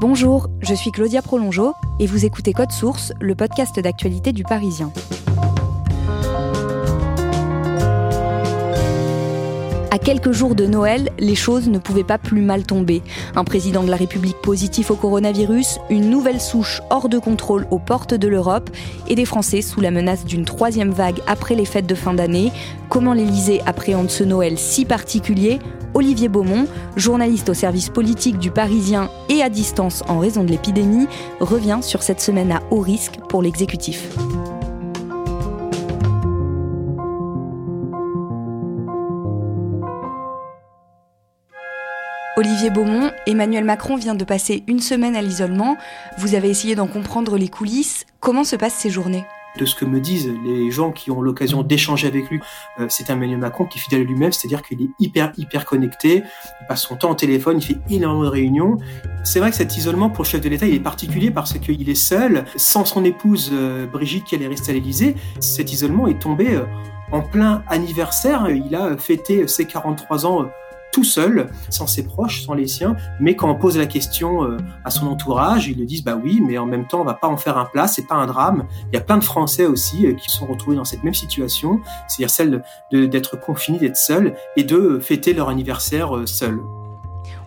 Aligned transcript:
Bonjour, 0.00 0.48
je 0.62 0.72
suis 0.72 0.92
Claudia 0.92 1.20
Prolongeau 1.20 1.74
et 1.98 2.06
vous 2.06 2.24
écoutez 2.24 2.54
Code 2.54 2.72
Source, 2.72 3.12
le 3.20 3.34
podcast 3.34 3.78
d'actualité 3.78 4.32
du 4.32 4.44
Parisien. 4.44 4.90
À 9.92 9.98
quelques 9.98 10.30
jours 10.30 10.54
de 10.54 10.66
Noël, 10.66 11.10
les 11.18 11.34
choses 11.34 11.68
ne 11.68 11.78
pouvaient 11.78 12.04
pas 12.04 12.16
plus 12.16 12.42
mal 12.42 12.62
tomber. 12.62 13.02
Un 13.34 13.42
président 13.42 13.82
de 13.82 13.90
la 13.90 13.96
République 13.96 14.40
positif 14.40 14.92
au 14.92 14.94
coronavirus, 14.94 15.80
une 15.90 16.10
nouvelle 16.10 16.40
souche 16.40 16.80
hors 16.90 17.08
de 17.08 17.18
contrôle 17.18 17.66
aux 17.72 17.80
portes 17.80 18.14
de 18.14 18.28
l'Europe 18.28 18.70
et 19.08 19.16
des 19.16 19.24
Français 19.24 19.62
sous 19.62 19.80
la 19.80 19.90
menace 19.90 20.24
d'une 20.24 20.44
troisième 20.44 20.90
vague 20.90 21.18
après 21.26 21.56
les 21.56 21.64
fêtes 21.64 21.88
de 21.88 21.96
fin 21.96 22.14
d'année. 22.14 22.52
Comment 22.88 23.14
l'Élysée 23.14 23.62
appréhende 23.66 24.10
ce 24.10 24.22
Noël 24.22 24.58
si 24.58 24.84
particulier? 24.84 25.58
Olivier 25.92 26.28
Beaumont, 26.28 26.68
journaliste 26.94 27.48
au 27.48 27.54
service 27.54 27.88
politique 27.88 28.38
du 28.38 28.52
Parisien 28.52 29.10
et 29.28 29.42
à 29.42 29.48
distance 29.48 30.04
en 30.06 30.20
raison 30.20 30.44
de 30.44 30.50
l'épidémie, 30.50 31.08
revient 31.40 31.80
sur 31.82 32.04
cette 32.04 32.20
semaine 32.20 32.52
à 32.52 32.62
haut 32.70 32.78
risque 32.78 33.18
pour 33.28 33.42
l'exécutif. 33.42 34.08
Olivier 42.40 42.70
Beaumont, 42.70 43.10
Emmanuel 43.26 43.64
Macron 43.64 43.96
vient 43.96 44.14
de 44.14 44.24
passer 44.24 44.64
une 44.66 44.80
semaine 44.80 45.14
à 45.14 45.20
l'isolement. 45.20 45.76
Vous 46.16 46.34
avez 46.34 46.48
essayé 46.48 46.74
d'en 46.74 46.86
comprendre 46.86 47.36
les 47.36 47.48
coulisses. 47.48 48.06
Comment 48.18 48.44
se 48.44 48.56
passent 48.56 48.76
ces 48.76 48.88
journées? 48.88 49.26
De 49.58 49.66
ce 49.66 49.74
que 49.74 49.84
me 49.84 50.00
disent 50.00 50.32
les 50.46 50.70
gens 50.70 50.90
qui 50.90 51.10
ont 51.10 51.20
l'occasion 51.20 51.62
d'échanger 51.62 52.06
avec 52.06 52.30
lui, 52.30 52.40
euh, 52.78 52.86
c'est 52.88 53.10
Emmanuel 53.10 53.36
Macron 53.36 53.66
qui 53.66 53.76
est 53.76 53.82
fidèle 53.82 54.00
à 54.00 54.04
lui-même, 54.04 54.32
c'est-à-dire 54.32 54.62
qu'il 54.62 54.80
est 54.80 54.88
hyper 54.98 55.32
hyper 55.36 55.66
connecté, 55.66 56.22
il 56.62 56.66
passe 56.66 56.80
son 56.80 56.96
temps 56.96 57.10
au 57.10 57.14
téléphone, 57.14 57.58
il 57.58 57.62
fait 57.62 57.76
énormément 57.90 58.24
de 58.24 58.30
réunions. 58.30 58.78
C'est 59.22 59.40
vrai 59.40 59.50
que 59.50 59.56
cet 59.56 59.76
isolement 59.76 60.08
pour 60.08 60.24
le 60.24 60.28
chef 60.30 60.40
de 60.40 60.48
l'État, 60.48 60.66
il 60.66 60.74
est 60.76 60.80
particulier 60.80 61.30
parce 61.30 61.58
qu'il 61.58 61.90
est 61.90 61.94
seul, 61.94 62.46
sans 62.56 62.86
son 62.86 63.04
épouse 63.04 63.50
euh, 63.52 63.84
Brigitte 63.84 64.24
qui 64.24 64.36
est 64.36 64.48
restée 64.48 64.70
à 64.70 64.74
l'Élysée. 64.76 65.14
Cet 65.40 65.74
isolement 65.74 66.08
est 66.08 66.18
tombé 66.18 66.54
euh, 66.54 66.64
en 67.12 67.20
plein 67.20 67.62
anniversaire, 67.68 68.48
il 68.48 68.74
a 68.74 68.96
fêté 68.96 69.46
ses 69.46 69.66
43 69.66 70.24
ans 70.24 70.48
tout 70.92 71.04
seul, 71.04 71.48
sans 71.68 71.86
ses 71.86 72.04
proches, 72.04 72.44
sans 72.44 72.54
les 72.54 72.66
siens. 72.66 72.96
Mais 73.20 73.36
quand 73.36 73.50
on 73.50 73.54
pose 73.54 73.76
la 73.78 73.86
question 73.86 74.44
euh, 74.44 74.56
à 74.84 74.90
son 74.90 75.06
entourage, 75.06 75.68
ils 75.68 75.78
le 75.78 75.84
disent 75.84 76.04
bah 76.04 76.18
oui, 76.22 76.40
mais 76.44 76.58
en 76.58 76.66
même 76.66 76.86
temps 76.86 77.00
on 77.00 77.04
va 77.04 77.14
pas 77.14 77.28
en 77.28 77.36
faire 77.36 77.58
un 77.58 77.64
plat, 77.64 77.86
c'est 77.86 78.06
pas 78.06 78.16
un 78.16 78.26
drame. 78.26 78.66
Il 78.92 78.94
y 78.94 78.98
a 78.98 79.02
plein 79.02 79.18
de 79.18 79.24
Français 79.24 79.66
aussi 79.66 80.06
euh, 80.06 80.14
qui 80.14 80.30
sont 80.30 80.46
retrouvés 80.46 80.76
dans 80.76 80.84
cette 80.84 81.04
même 81.04 81.14
situation, 81.14 81.80
c'est-à-dire 82.08 82.30
celle 82.30 82.62
d'être 82.92 83.38
confinés, 83.40 83.78
d'être 83.78 83.96
seuls 83.96 84.34
et 84.56 84.64
de 84.64 84.98
fêter 85.00 85.32
leur 85.32 85.48
anniversaire 85.48 86.16
euh, 86.16 86.26
seuls. 86.26 86.60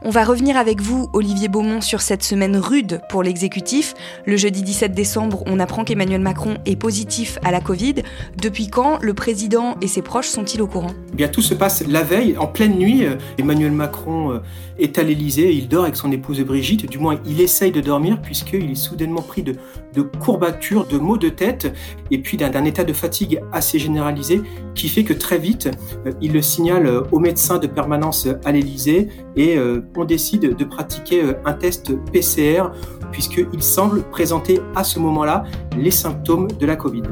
On 0.06 0.10
va 0.10 0.26
revenir 0.26 0.58
avec 0.58 0.82
vous, 0.82 1.10
Olivier 1.14 1.48
Beaumont, 1.48 1.80
sur 1.80 2.02
cette 2.02 2.24
semaine 2.24 2.58
rude 2.58 3.00
pour 3.08 3.24
l'exécutif. 3.24 3.94
Le 4.26 4.36
jeudi 4.36 4.62
17 4.62 4.94
décembre, 4.94 5.44
on 5.46 5.62
apprend 5.62 5.86
qu'Emmanuel 5.86 6.20
Macron 6.20 6.58
est 6.66 6.76
positif 6.76 7.40
à 7.42 7.52
la 7.52 7.62
Covid. 7.62 7.96
Depuis 8.36 8.68
quand 8.68 9.00
le 9.02 9.14
président 9.14 9.78
et 9.80 9.88
ses 9.88 10.02
proches 10.02 10.28
sont-ils 10.28 10.62
au 10.62 10.68
courant? 10.68 10.92
Eh 11.18 11.32
tout 11.32 11.42
se 11.42 11.54
passe 11.54 11.88
la 11.88 12.04
veille, 12.04 12.38
en 12.38 12.48
pleine 12.48 12.78
nuit. 12.78 13.06
Emmanuel 13.38 13.72
Macron 13.72 14.34
euh, 14.34 14.40
est 14.78 14.98
à 14.98 15.04
l'Élysée, 15.04 15.54
il 15.54 15.70
dort 15.70 15.84
avec 15.84 15.96
son 15.96 16.12
épouse 16.12 16.42
Brigitte. 16.42 16.90
Du 16.90 17.00
moins, 17.00 17.22
il 17.26 17.40
essaye 17.40 17.72
de 17.72 17.80
dormir 17.80 18.22
puisqu'il 18.22 18.72
est 18.72 18.76
soudainement 18.76 19.22
pris 19.22 19.42
de, 19.42 19.56
de 19.94 20.02
courbatures, 20.02 20.86
de 20.86 20.98
maux 20.98 21.18
de 21.18 21.30
tête 21.30 21.74
et 22.12 22.18
puis 22.18 22.36
d'un 22.36 22.66
état 22.66 22.84
de 22.84 22.92
fatigue 22.92 23.40
assez 23.54 23.80
généralisé 23.80 24.42
qui 24.76 24.90
fait 24.90 25.06
que 25.06 25.14
très 25.14 25.38
vite, 25.38 25.70
euh, 26.06 26.12
il 26.22 26.34
le 26.34 26.42
signale 26.42 26.88
euh, 26.88 27.04
au 27.14 27.20
médecin 27.20 27.58
de 27.58 27.68
permanence 27.68 28.28
à 28.44 28.52
l'Élysée 28.52 29.08
et 29.38 29.58
on 29.98 30.06
décide 30.06 30.56
de 30.56 30.64
pratiquer 30.64 31.24
euh, 31.24 31.34
un 31.46 31.54
test 31.54 31.94
PCR 32.12 32.72
puisqu'il 33.12 33.62
semble 33.62 34.04
présenter 34.04 34.60
à 34.76 34.84
ce 34.84 35.00
moment-là 35.00 35.44
les 35.78 35.92
symptômes 35.92 36.48
de 36.48 36.66
la 36.66 36.76
Covid. 36.76 37.04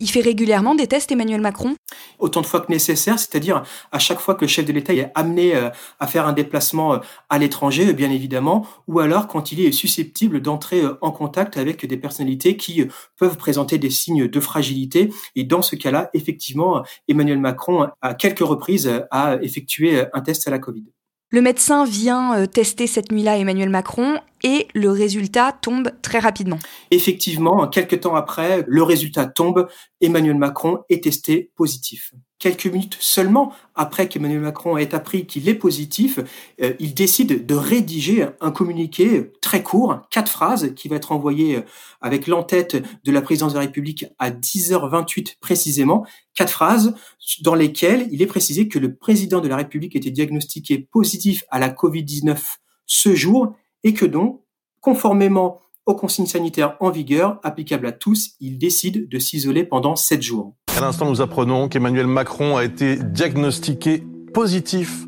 Il 0.00 0.08
fait 0.08 0.20
régulièrement 0.20 0.74
des 0.74 0.86
tests, 0.86 1.12
Emmanuel 1.12 1.42
Macron 1.42 1.74
Autant 2.18 2.40
de 2.40 2.46
fois 2.46 2.60
que 2.60 2.72
nécessaire, 2.72 3.18
c'est-à-dire 3.18 3.62
à 3.92 3.98
chaque 3.98 4.18
fois 4.18 4.34
que 4.34 4.42
le 4.42 4.48
chef 4.48 4.64
de 4.64 4.72
l'État 4.72 4.94
est 4.94 5.12
amené 5.14 5.54
euh, 5.54 5.68
à 5.98 6.06
faire 6.06 6.26
un 6.26 6.32
déplacement 6.32 6.94
euh, 6.94 6.98
à 7.28 7.38
l'étranger, 7.38 7.92
bien 7.92 8.10
évidemment, 8.10 8.66
ou 8.88 9.00
alors 9.00 9.28
quand 9.28 9.52
il 9.52 9.60
est 9.60 9.72
susceptible 9.72 10.40
d'entrer 10.40 10.82
en 11.02 11.10
contact 11.10 11.58
avec 11.58 11.84
des 11.84 11.96
personnalités 11.98 12.56
qui 12.56 12.84
peuvent 13.18 13.36
présenter 13.36 13.76
des 13.76 13.90
signes 13.90 14.26
de 14.26 14.40
fragilité. 14.40 15.12
Et 15.36 15.44
dans 15.44 15.62
ce 15.62 15.76
cas-là, 15.76 16.10
effectivement, 16.14 16.82
Emmanuel 17.06 17.38
Macron, 17.38 17.88
à 18.00 18.14
quelques 18.14 18.40
reprises, 18.40 18.90
a 19.10 19.36
effectué 19.42 20.04
un 20.14 20.20
test 20.22 20.48
à 20.48 20.50
la 20.50 20.58
Covid. 20.58 20.84
Le 21.32 21.42
médecin 21.42 21.84
vient 21.84 22.34
euh, 22.34 22.46
tester 22.46 22.88
cette 22.88 23.12
nuit-là 23.12 23.38
Emmanuel 23.38 23.70
Macron 23.70 24.18
et 24.42 24.68
le 24.74 24.90
résultat 24.90 25.52
tombe 25.52 25.90
très 26.02 26.18
rapidement. 26.18 26.58
Effectivement, 26.90 27.68
quelques 27.68 28.00
temps 28.00 28.14
après, 28.14 28.64
le 28.66 28.82
résultat 28.82 29.26
tombe, 29.26 29.68
Emmanuel 30.00 30.36
Macron 30.36 30.78
est 30.88 31.04
testé 31.04 31.50
positif. 31.56 32.12
Quelques 32.38 32.66
minutes 32.66 32.96
seulement 33.00 33.52
après 33.74 34.08
qu'Emmanuel 34.08 34.40
Macron 34.40 34.78
ait 34.78 34.94
appris 34.94 35.26
qu'il 35.26 35.46
est 35.46 35.54
positif, 35.54 36.20
euh, 36.62 36.72
il 36.78 36.94
décide 36.94 37.44
de 37.44 37.54
rédiger 37.54 38.26
un 38.40 38.50
communiqué 38.50 39.30
très 39.42 39.62
court, 39.62 40.00
quatre 40.10 40.32
phrases, 40.32 40.72
qui 40.74 40.88
va 40.88 40.96
être 40.96 41.12
envoyé 41.12 41.56
euh, 41.56 41.62
avec 42.00 42.26
l'entête 42.26 42.82
de 43.04 43.12
la 43.12 43.20
présidence 43.20 43.52
de 43.52 43.58
la 43.58 43.66
République 43.66 44.06
à 44.18 44.30
10h28 44.30 45.36
précisément, 45.38 46.06
quatre 46.34 46.52
phrases 46.52 46.94
dans 47.42 47.54
lesquelles 47.54 48.08
il 48.10 48.22
est 48.22 48.26
précisé 48.26 48.68
que 48.68 48.78
le 48.78 48.94
président 48.94 49.40
de 49.40 49.48
la 49.48 49.56
République 49.56 49.94
était 49.94 50.10
diagnostiqué 50.10 50.78
positif 50.90 51.44
à 51.50 51.58
la 51.58 51.68
Covid-19 51.68 52.38
ce 52.86 53.14
jour 53.14 53.54
et 53.84 53.94
que 53.94 54.04
donc, 54.04 54.40
conformément 54.80 55.60
aux 55.86 55.94
consignes 55.94 56.26
sanitaires 56.26 56.76
en 56.80 56.90
vigueur, 56.90 57.40
applicables 57.42 57.86
à 57.86 57.92
tous, 57.92 58.32
il 58.40 58.58
décide 58.58 59.08
de 59.08 59.18
s'isoler 59.18 59.64
pendant 59.64 59.96
sept 59.96 60.22
jours. 60.22 60.54
À 60.76 60.80
l'instant, 60.80 61.08
nous 61.08 61.20
apprenons 61.20 61.68
qu'Emmanuel 61.68 62.06
Macron 62.06 62.56
a 62.56 62.64
été 62.64 62.96
diagnostiqué 62.96 64.04
positif 64.32 65.06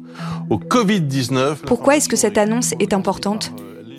au 0.50 0.58
Covid-19. 0.58 1.62
Pourquoi 1.66 1.96
est-ce 1.96 2.08
que 2.08 2.16
cette 2.16 2.38
annonce 2.38 2.74
est 2.80 2.92
importante? 2.92 3.52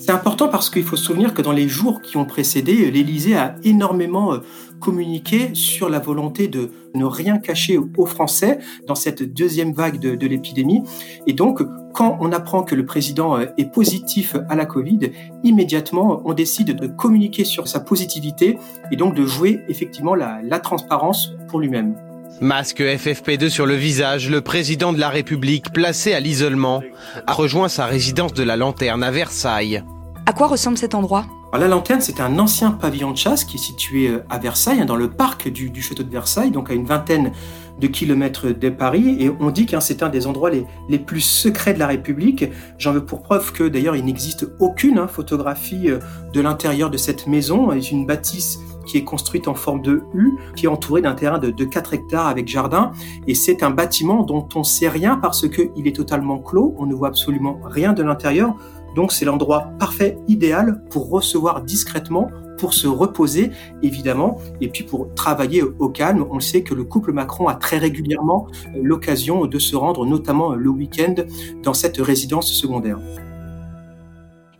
C'est 0.06 0.12
important 0.12 0.50
parce 0.50 0.70
qu'il 0.70 0.84
faut 0.84 0.98
se 0.98 1.06
souvenir 1.06 1.34
que 1.34 1.42
dans 1.42 1.54
les 1.54 1.70
jours 1.70 2.02
qui 2.02 2.18
ont 2.18 2.26
précédé, 2.26 2.92
l'Élysée 2.92 3.38
a 3.38 3.56
énormément 3.64 4.34
euh, 4.34 4.40
communiqué 4.82 5.52
sur 5.54 5.88
la 5.88 6.00
volonté 6.00 6.50
de 6.50 6.72
ne 6.94 7.06
rien 7.06 7.38
cacher 7.38 7.78
aux 7.78 8.06
Français 8.06 8.60
dans 8.86 8.96
cette 8.96 9.24
deuxième 9.24 9.72
vague 9.72 10.00
de, 10.00 10.28
l'épidémie. 10.28 10.84
Et 11.26 11.32
donc, 11.32 11.64
quand 11.94 12.18
on 12.20 12.34
apprend 12.34 12.64
que 12.64 12.76
le 12.76 12.86
président 12.86 13.38
euh, 13.38 13.46
est 13.58 13.72
positif 13.72 14.36
à 14.50 14.56
la 14.58 14.66
Covid, 14.66 15.12
immédiatement, 15.46 16.22
on 16.26 16.34
décide 16.34 16.76
de 16.78 16.88
communiquer 16.88 17.46
sur 17.46 17.70
sa 17.70 17.80
positivité 17.80 18.58
et 18.92 18.98
donc 18.98 19.16
de 19.16 19.26
jouer 19.26 19.62
effectivement 19.70 20.16
la 20.16 20.60
transparence 20.60 21.32
pour 21.48 21.62
lui-même. 21.62 21.96
Masque 22.44 22.82
FFP2 22.82 23.48
sur 23.48 23.66
le 23.66 23.76
visage, 23.76 24.30
le 24.30 24.42
président 24.42 24.92
de 24.92 25.00
la 25.00 25.08
République, 25.08 25.72
placé 25.72 26.14
à 26.14 26.20
l'isolement, 26.20 26.84
a 27.26 27.32
rejoint 27.32 27.70
sa 27.70 27.86
résidence 27.86 28.34
de 28.34 28.44
la 28.44 28.58
Lanterne 28.58 29.02
à 29.02 29.12
Versailles. 29.12 29.82
À 30.26 30.34
quoi 30.34 30.48
ressemble 30.48 30.78
cet 30.78 30.94
endroit? 30.94 31.26
La 31.58 31.70
lanterne, 31.70 32.02
c'est 32.02 32.20
un 32.20 32.40
ancien 32.40 32.72
pavillon 32.72 33.12
de 33.12 33.18
chasse 33.18 33.46
qui 33.46 33.56
est 33.56 33.60
situé 33.62 34.10
euh, 34.10 34.26
à 34.30 34.40
Versailles, 34.40 34.82
hein, 34.82 34.86
dans 34.86 34.98
le 34.98 35.10
parc 35.10 35.48
du, 35.48 35.82
château 35.82 36.04
de 36.04 36.10
Versailles, 36.10 36.52
donc 36.52 36.70
à 36.70 36.74
une 36.74 36.84
vingtaine 36.86 37.32
de 37.80 37.88
kilomètres 37.88 38.50
de 38.50 38.70
Paris 38.70 39.18
et 39.20 39.32
on 39.40 39.50
dit 39.50 39.66
que 39.66 39.80
c'est 39.80 40.04
un 40.04 40.10
des 40.10 40.28
endroits 40.28 40.50
les, 40.50 40.66
les, 40.90 41.00
plus 41.00 41.22
secrets 41.22 41.74
de 41.74 41.80
la 41.80 41.88
République. 41.88 42.46
J'en 42.78 42.92
veux 42.92 43.06
pour 43.06 43.22
preuve 43.22 43.54
que 43.54 43.64
d'ailleurs 43.64 43.96
il 43.96 44.04
n'existe 44.04 44.48
aucune 44.60 45.00
hein, 45.00 45.08
photographie 45.08 45.90
euh, 45.90 46.00
de 46.34 46.42
l'intérieur 46.42 46.90
de 46.90 46.98
cette 46.98 47.26
maison. 47.28 47.70
C'est 47.72 47.92
une 47.92 48.06
bâtisse 48.06 48.60
qui 48.86 48.98
est 48.98 49.04
construite 49.04 49.48
en 49.48 49.54
forme 49.54 49.82
de 49.82 50.04
U, 50.14 50.34
qui 50.56 50.66
est 50.66 50.70
entourée 50.70 51.02
d'un 51.02 51.16
terrain 51.16 51.40
de, 51.40 51.52
de 51.52 51.66
4 51.66 51.94
hectares 51.94 52.28
avec 52.28 52.48
jardin. 52.48 52.92
Et 53.28 53.36
c'est 53.36 53.64
un 53.64 53.70
bâtiment 53.70 54.24
dont 54.24 54.48
on 54.56 54.64
sait 54.64 54.90
rien 54.90 55.18
parce 55.18 55.48
qu'il 55.48 55.88
est 55.88 55.96
totalement 55.96 56.40
clos, 56.40 56.76
on 56.78 56.86
ne 56.86 56.94
voit 56.94 57.10
absolument 57.10 57.60
rien 57.64 57.94
de 57.94 58.04
l'intérieur. 58.04 58.56
Donc 58.96 59.12
c'est 59.12 59.26
l'endroit 59.26 59.70
parfait, 59.80 60.18
idéal 60.28 60.84
pour 60.90 61.10
recevoir 61.10 61.64
discrètement, 61.64 62.30
pour 62.60 62.74
se 62.74 62.88
reposer 62.88 63.52
évidemment, 63.82 64.38
et 64.62 64.70
puis 64.70 64.84
pour 64.84 65.14
travailler 65.16 65.64
au 65.64 65.90
calme. 65.90 66.26
On 66.30 66.40
sait 66.40 66.64
que 66.64 66.74
le 66.74 66.84
couple 66.84 67.12
Macron 67.12 67.48
a 67.48 67.56
très 67.56 67.78
régulièrement 67.78 68.48
l'occasion 68.76 69.46
de 69.46 69.60
se 69.60 69.76
rendre, 69.76 70.06
notamment 70.06 70.54
le 70.54 70.70
week-end, 70.70 71.16
dans 71.64 71.74
cette 71.74 71.98
résidence 71.98 72.52
secondaire. 72.52 73.00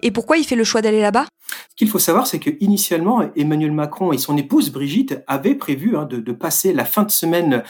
Et 0.04 0.12
pourquoi 0.12 0.38
il 0.38 0.44
fait 0.44 0.58
le 0.58 0.66
choix 0.66 0.82
d'aller 0.82 1.02
là-bas? 1.02 1.26
Ce 1.70 1.76
qu'il 1.78 1.90
faut 1.90 1.98
savoir, 1.98 2.28
c'est 2.28 2.40
que 2.40 2.52
initialement, 2.60 3.24
Emmanuel 3.36 3.72
Macron 3.72 4.12
et 4.12 4.18
son 4.18 4.36
épouse 4.38 4.70
Brigitte 4.70 5.24
avaient 5.28 5.56
prévu 5.56 5.96
hein, 5.96 6.04
de, 6.04 6.18
de 6.18 6.32
passer 6.34 6.74
la 6.74 6.84
fin 6.84 7.04
de 7.04 7.12
semaine 7.12 7.64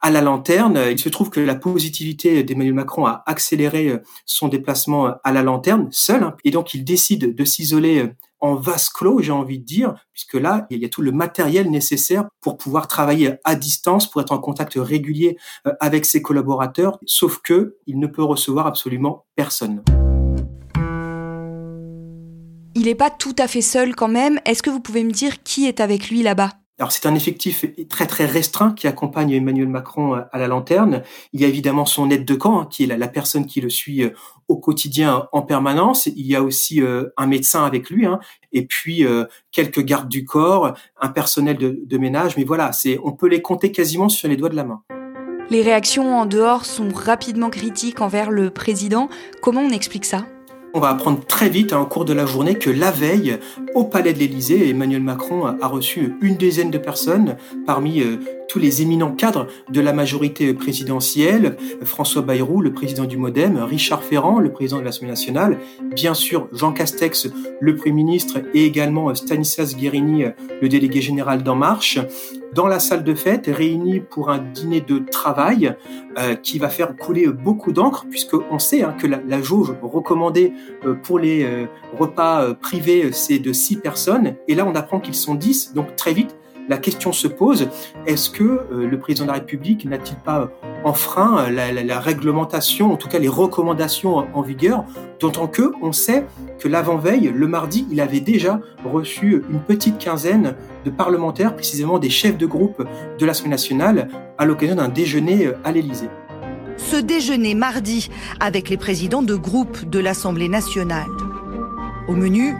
à 0.00 0.10
la 0.10 0.20
lanterne. 0.20 0.78
Il 0.88 0.98
se 0.98 1.08
trouve 1.08 1.30
que 1.30 1.40
la 1.40 1.56
positivité 1.56 2.44
d'Emmanuel 2.44 2.74
Macron 2.74 3.06
a 3.06 3.22
accéléré 3.26 3.98
son 4.24 4.48
déplacement 4.48 5.14
à 5.24 5.32
la 5.32 5.42
lanterne 5.42 5.88
seul, 5.90 6.22
hein, 6.22 6.36
et 6.44 6.52
donc 6.52 6.74
il 6.74 6.84
décide 6.84 7.34
de 7.34 7.44
s'isoler 7.44 8.12
en 8.38 8.54
vase 8.54 8.88
clos, 8.88 9.20
j'ai 9.20 9.32
envie 9.32 9.58
de 9.58 9.64
dire, 9.64 9.94
puisque 10.14 10.34
là, 10.34 10.66
il 10.70 10.78
y 10.78 10.86
a 10.86 10.88
tout 10.88 11.02
le 11.02 11.12
matériel 11.12 11.70
nécessaire 11.70 12.26
pour 12.40 12.56
pouvoir 12.56 12.88
travailler 12.88 13.34
à 13.44 13.54
distance, 13.56 14.08
pour 14.08 14.22
être 14.22 14.32
en 14.32 14.38
contact 14.38 14.74
régulier 14.76 15.36
avec 15.80 16.06
ses 16.06 16.22
collaborateurs, 16.22 16.98
sauf 17.04 17.40
que 17.42 17.76
il 17.86 17.98
ne 17.98 18.06
peut 18.06 18.24
recevoir 18.24 18.66
absolument 18.66 19.26
personne. 19.36 19.82
Il 22.80 22.86
n'est 22.86 22.94
pas 22.94 23.10
tout 23.10 23.36
à 23.38 23.46
fait 23.46 23.60
seul 23.60 23.94
quand 23.94 24.08
même. 24.08 24.40
Est-ce 24.46 24.62
que 24.62 24.70
vous 24.70 24.80
pouvez 24.80 25.04
me 25.04 25.10
dire 25.10 25.42
qui 25.42 25.66
est 25.66 25.80
avec 25.80 26.08
lui 26.08 26.22
là-bas? 26.22 26.48
Alors 26.78 26.92
c'est 26.92 27.04
un 27.04 27.14
effectif 27.14 27.66
très 27.90 28.06
très 28.06 28.24
restreint 28.24 28.72
qui 28.72 28.86
accompagne 28.86 29.32
Emmanuel 29.32 29.68
Macron 29.68 30.14
à 30.14 30.38
la 30.38 30.48
lanterne. 30.48 31.02
Il 31.34 31.42
y 31.42 31.44
a 31.44 31.48
évidemment 31.48 31.84
son 31.84 32.08
aide 32.08 32.24
de 32.24 32.34
camp, 32.34 32.58
hein, 32.58 32.66
qui 32.70 32.84
est 32.84 32.86
la, 32.86 32.96
la, 32.96 33.08
personne 33.08 33.44
qui 33.44 33.60
le 33.60 33.68
suit 33.68 34.02
au 34.48 34.56
quotidien 34.56 35.28
en 35.30 35.42
permanence. 35.42 36.06
Il 36.06 36.26
y 36.26 36.34
a 36.34 36.42
aussi 36.42 36.80
euh, 36.80 37.10
un 37.18 37.26
médecin 37.26 37.66
avec 37.66 37.90
lui, 37.90 38.06
hein, 38.06 38.18
et 38.54 38.64
puis 38.64 39.04
euh, 39.04 39.26
quelques 39.52 39.84
gardes 39.84 40.08
du 40.08 40.24
corps, 40.24 40.72
un 40.98 41.08
personnel 41.10 41.58
de, 41.58 41.82
de 41.84 41.98
ménage. 41.98 42.38
Mais 42.38 42.44
voilà, 42.44 42.72
c'est 42.72 42.98
on 43.04 43.12
peut 43.12 43.28
les 43.28 43.42
compter 43.42 43.72
quasiment 43.72 44.08
sur 44.08 44.26
les 44.26 44.38
doigts 44.38 44.48
de 44.48 44.56
la 44.56 44.64
main. 44.64 44.82
Les 45.50 45.60
réactions 45.60 46.18
en 46.18 46.24
dehors 46.24 46.64
sont 46.64 46.88
rapidement 46.94 47.50
critiques 47.50 48.00
envers 48.00 48.30
le 48.30 48.48
président. 48.48 49.10
Comment 49.42 49.60
on 49.60 49.70
explique 49.70 50.06
ça? 50.06 50.24
On 50.74 50.80
va 50.80 50.88
apprendre 50.88 51.24
très 51.26 51.48
vite 51.48 51.72
hein, 51.72 51.80
au 51.80 51.86
cours 51.86 52.04
de 52.04 52.12
la 52.12 52.26
journée 52.26 52.56
que 52.56 52.70
la 52.70 52.90
veille, 52.90 53.38
au 53.74 53.84
palais 53.84 54.12
de 54.12 54.18
l'Élysée, 54.18 54.68
Emmanuel 54.68 55.02
Macron 55.02 55.46
a 55.46 55.66
reçu 55.66 56.14
une 56.20 56.36
dizaine 56.36 56.70
de 56.70 56.78
personnes 56.78 57.36
parmi 57.66 58.00
euh, 58.00 58.16
tous 58.50 58.58
les 58.58 58.82
éminents 58.82 59.12
cadres 59.12 59.46
de 59.70 59.80
la 59.80 59.92
majorité 59.92 60.52
présidentielle, 60.54 61.56
François 61.84 62.22
Bayrou, 62.22 62.60
le 62.60 62.72
président 62.72 63.04
du 63.04 63.16
Modem, 63.16 63.58
Richard 63.58 64.02
Ferrand, 64.02 64.40
le 64.40 64.50
président 64.50 64.80
de 64.80 64.84
l'Assemblée 64.84 65.10
nationale, 65.10 65.58
bien 65.94 66.14
sûr 66.14 66.48
Jean 66.52 66.72
Castex, 66.72 67.28
le 67.60 67.76
Premier 67.76 67.92
ministre, 67.92 68.38
et 68.52 68.64
également 68.64 69.14
Stanislas 69.14 69.76
Guérini, 69.76 70.24
le 70.60 70.68
délégué 70.68 71.00
général 71.00 71.44
d'En 71.44 71.54
Marche 71.54 72.00
dans 72.54 72.66
la 72.66 72.80
salle 72.80 73.04
de 73.04 73.14
fête, 73.14 73.46
réunis 73.46 74.00
pour 74.00 74.30
un 74.30 74.38
dîner 74.38 74.80
de 74.80 74.98
travail 74.98 75.76
euh, 76.18 76.34
qui 76.34 76.58
va 76.58 76.68
faire 76.68 76.96
couler 76.96 77.28
beaucoup 77.28 77.72
d'encre, 77.72 78.06
puisqu'on 78.10 78.58
sait 78.58 78.82
hein, 78.82 78.94
que 78.98 79.06
la, 79.06 79.20
la, 79.26 79.40
jauge 79.40 79.72
recommandée 79.82 80.52
euh, 80.84 80.94
pour 80.94 81.18
les 81.18 81.44
euh, 81.44 81.66
repas 81.98 82.42
euh, 82.42 82.54
privés, 82.54 83.12
c'est 83.12 83.38
de 83.38 83.52
6 83.52 83.76
personnes. 83.76 84.34
Et 84.48 84.54
là, 84.54 84.66
on 84.66 84.74
apprend 84.74 85.00
qu'ils 85.00 85.14
sont 85.14 85.34
10, 85.34 85.74
donc 85.74 85.94
très 85.96 86.12
vite, 86.12 86.36
la 86.70 86.78
question 86.78 87.12
se 87.12 87.26
pose, 87.26 87.68
est-ce 88.06 88.30
que 88.30 88.44
euh, 88.44 88.86
le 88.86 88.98
président 88.98 89.24
de 89.24 89.30
la 89.30 89.38
République 89.38 89.84
n'a-t-il 89.84 90.16
pas 90.16 90.50
enfreint 90.84 91.50
la, 91.50 91.72
la, 91.72 92.00
réglementation, 92.00 92.92
en 92.92 92.96
tout 92.96 93.08
cas 93.08 93.18
les 93.18 93.28
recommandations 93.28 94.24
en 94.32 94.40
vigueur, 94.40 94.84
d'autant 95.18 95.48
que 95.48 95.72
on 95.82 95.92
sait 95.92 96.24
que 96.60 96.68
l'avant-veille, 96.68 97.32
le 97.34 97.46
mardi, 97.48 97.86
il 97.90 98.00
avait 98.00 98.20
déjà 98.20 98.60
reçu 98.84 99.42
une 99.50 99.58
petite 99.60 99.98
quinzaine 99.98 100.54
de 100.84 100.90
parlementaires, 100.90 101.54
précisément 101.54 101.98
des 101.98 102.08
chefs 102.08 102.38
de 102.38 102.46
groupe 102.46 102.86
de 103.18 103.26
l'Assemblée 103.26 103.50
nationale, 103.50 104.08
à 104.38 104.44
l'occasion 104.44 104.76
d'un 104.76 104.88
déjeuner 104.88 105.48
euh, 105.48 105.58
à 105.64 105.72
l'Élysée. 105.72 106.08
Ce 106.76 106.96
déjeuner 106.96 107.56
mardi 107.56 108.10
avec 108.38 108.70
les 108.70 108.76
présidents 108.76 109.22
de 109.22 109.34
groupe 109.34 109.90
de 109.90 109.98
l'Assemblée 109.98 110.48
nationale. 110.48 111.10
Au 112.06 112.12
menu, 112.12 112.54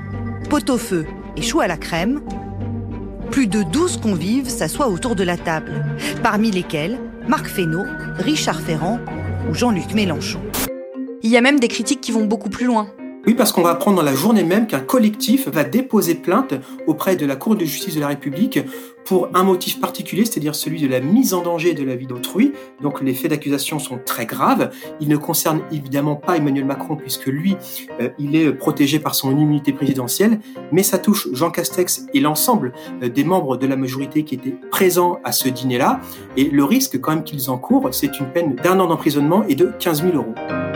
pot-au-feu 0.51 1.06
et 1.37 1.43
chou 1.43 1.61
à 1.61 1.69
la 1.69 1.77
crème, 1.77 2.21
plus 3.31 3.47
de 3.47 3.62
12 3.62 3.99
convives 3.99 4.49
s'assoient 4.49 4.88
autour 4.88 5.15
de 5.15 5.23
la 5.23 5.37
table, 5.37 5.85
parmi 6.23 6.50
lesquels 6.50 6.99
Marc 7.29 7.47
Fesneau, 7.47 7.85
Richard 8.19 8.61
Ferrand 8.61 8.99
ou 9.49 9.55
Jean-Luc 9.55 9.94
Mélenchon. 9.94 10.41
Il 11.23 11.31
y 11.31 11.37
a 11.37 11.41
même 11.41 11.61
des 11.61 11.69
critiques 11.69 12.00
qui 12.00 12.12
vont 12.12 12.25
beaucoup 12.25 12.50
plus 12.50 12.67
loin. 12.67 12.88
Oui, 13.26 13.34
parce 13.34 13.52
qu'on 13.52 13.62
va 13.62 13.70
apprendre 13.70 13.99
dans 13.99 14.02
la 14.02 14.14
journée 14.14 14.44
même 14.44 14.67
qu'un 14.67 14.81
collectif 14.81 15.46
va 15.49 15.62
déposer 15.62 16.14
plainte 16.14 16.55
auprès 16.87 17.17
de 17.17 17.26
la 17.26 17.37
Cour 17.37 17.55
de 17.55 17.67
justice 17.67 17.94
de 17.94 18.00
la 18.00 18.08
République 18.08 18.61
pour 19.05 19.28
un 19.34 19.43
motif 19.43 19.78
particulier, 19.78 20.25
c'est-à-dire 20.25 20.55
celui 20.55 20.81
de 20.81 20.88
la 20.88 21.00
mise 21.00 21.34
en 21.34 21.43
danger 21.43 21.75
de 21.75 21.84
la 21.84 21.96
vie 21.96 22.06
d'autrui. 22.06 22.52
Donc 22.81 23.02
les 23.02 23.12
faits 23.12 23.31
d'accusation 23.31 23.78
sont 23.78 23.99
très 24.05 24.25
graves. 24.25 24.70
Ils 25.00 25.08
ne 25.08 25.17
concernent 25.17 25.61
évidemment 25.70 26.17
pas 26.17 26.38
Emmanuel 26.38 26.64
Macron 26.64 26.96
puisque 26.96 27.26
lui, 27.26 27.56
euh, 28.00 28.08
il 28.19 28.37
est 28.37 28.52
protégé 28.52 28.99
par 28.99 29.14
son 29.14 29.32
immunité 29.32 29.75
présidentielle, 29.75 30.40
mais 30.72 30.82
ça 30.82 30.99
touche 30.99 31.28
Jean 31.32 31.50
Castex 31.50 32.06
et 32.14 32.20
l'ensemble 32.20 32.72
euh, 33.02 33.08
des 33.11 33.25
membres 33.25 33.58
de 33.58 33.67
la 33.67 33.76
majorité 33.76 34.25
qui 34.25 34.34
étaient 34.34 34.56
présents 34.70 35.19
à 35.25 35.32
ce 35.32 35.49
dîner-là. 35.49 36.00
Et 36.38 36.44
le 36.44 36.64
risque 36.64 36.99
quand 37.00 37.14
même 37.14 37.25
qu'ils 37.25 37.50
encourent, 37.50 37.90
c'est 37.93 38.19
une 38.19 38.32
peine 38.32 38.55
d'un 38.55 38.81
an 38.81 38.87
d'emprisonnement 38.87 39.44
et 39.46 39.56
de 39.56 39.72
15 39.78 40.02
000 40.05 40.17
euros. 40.17 40.69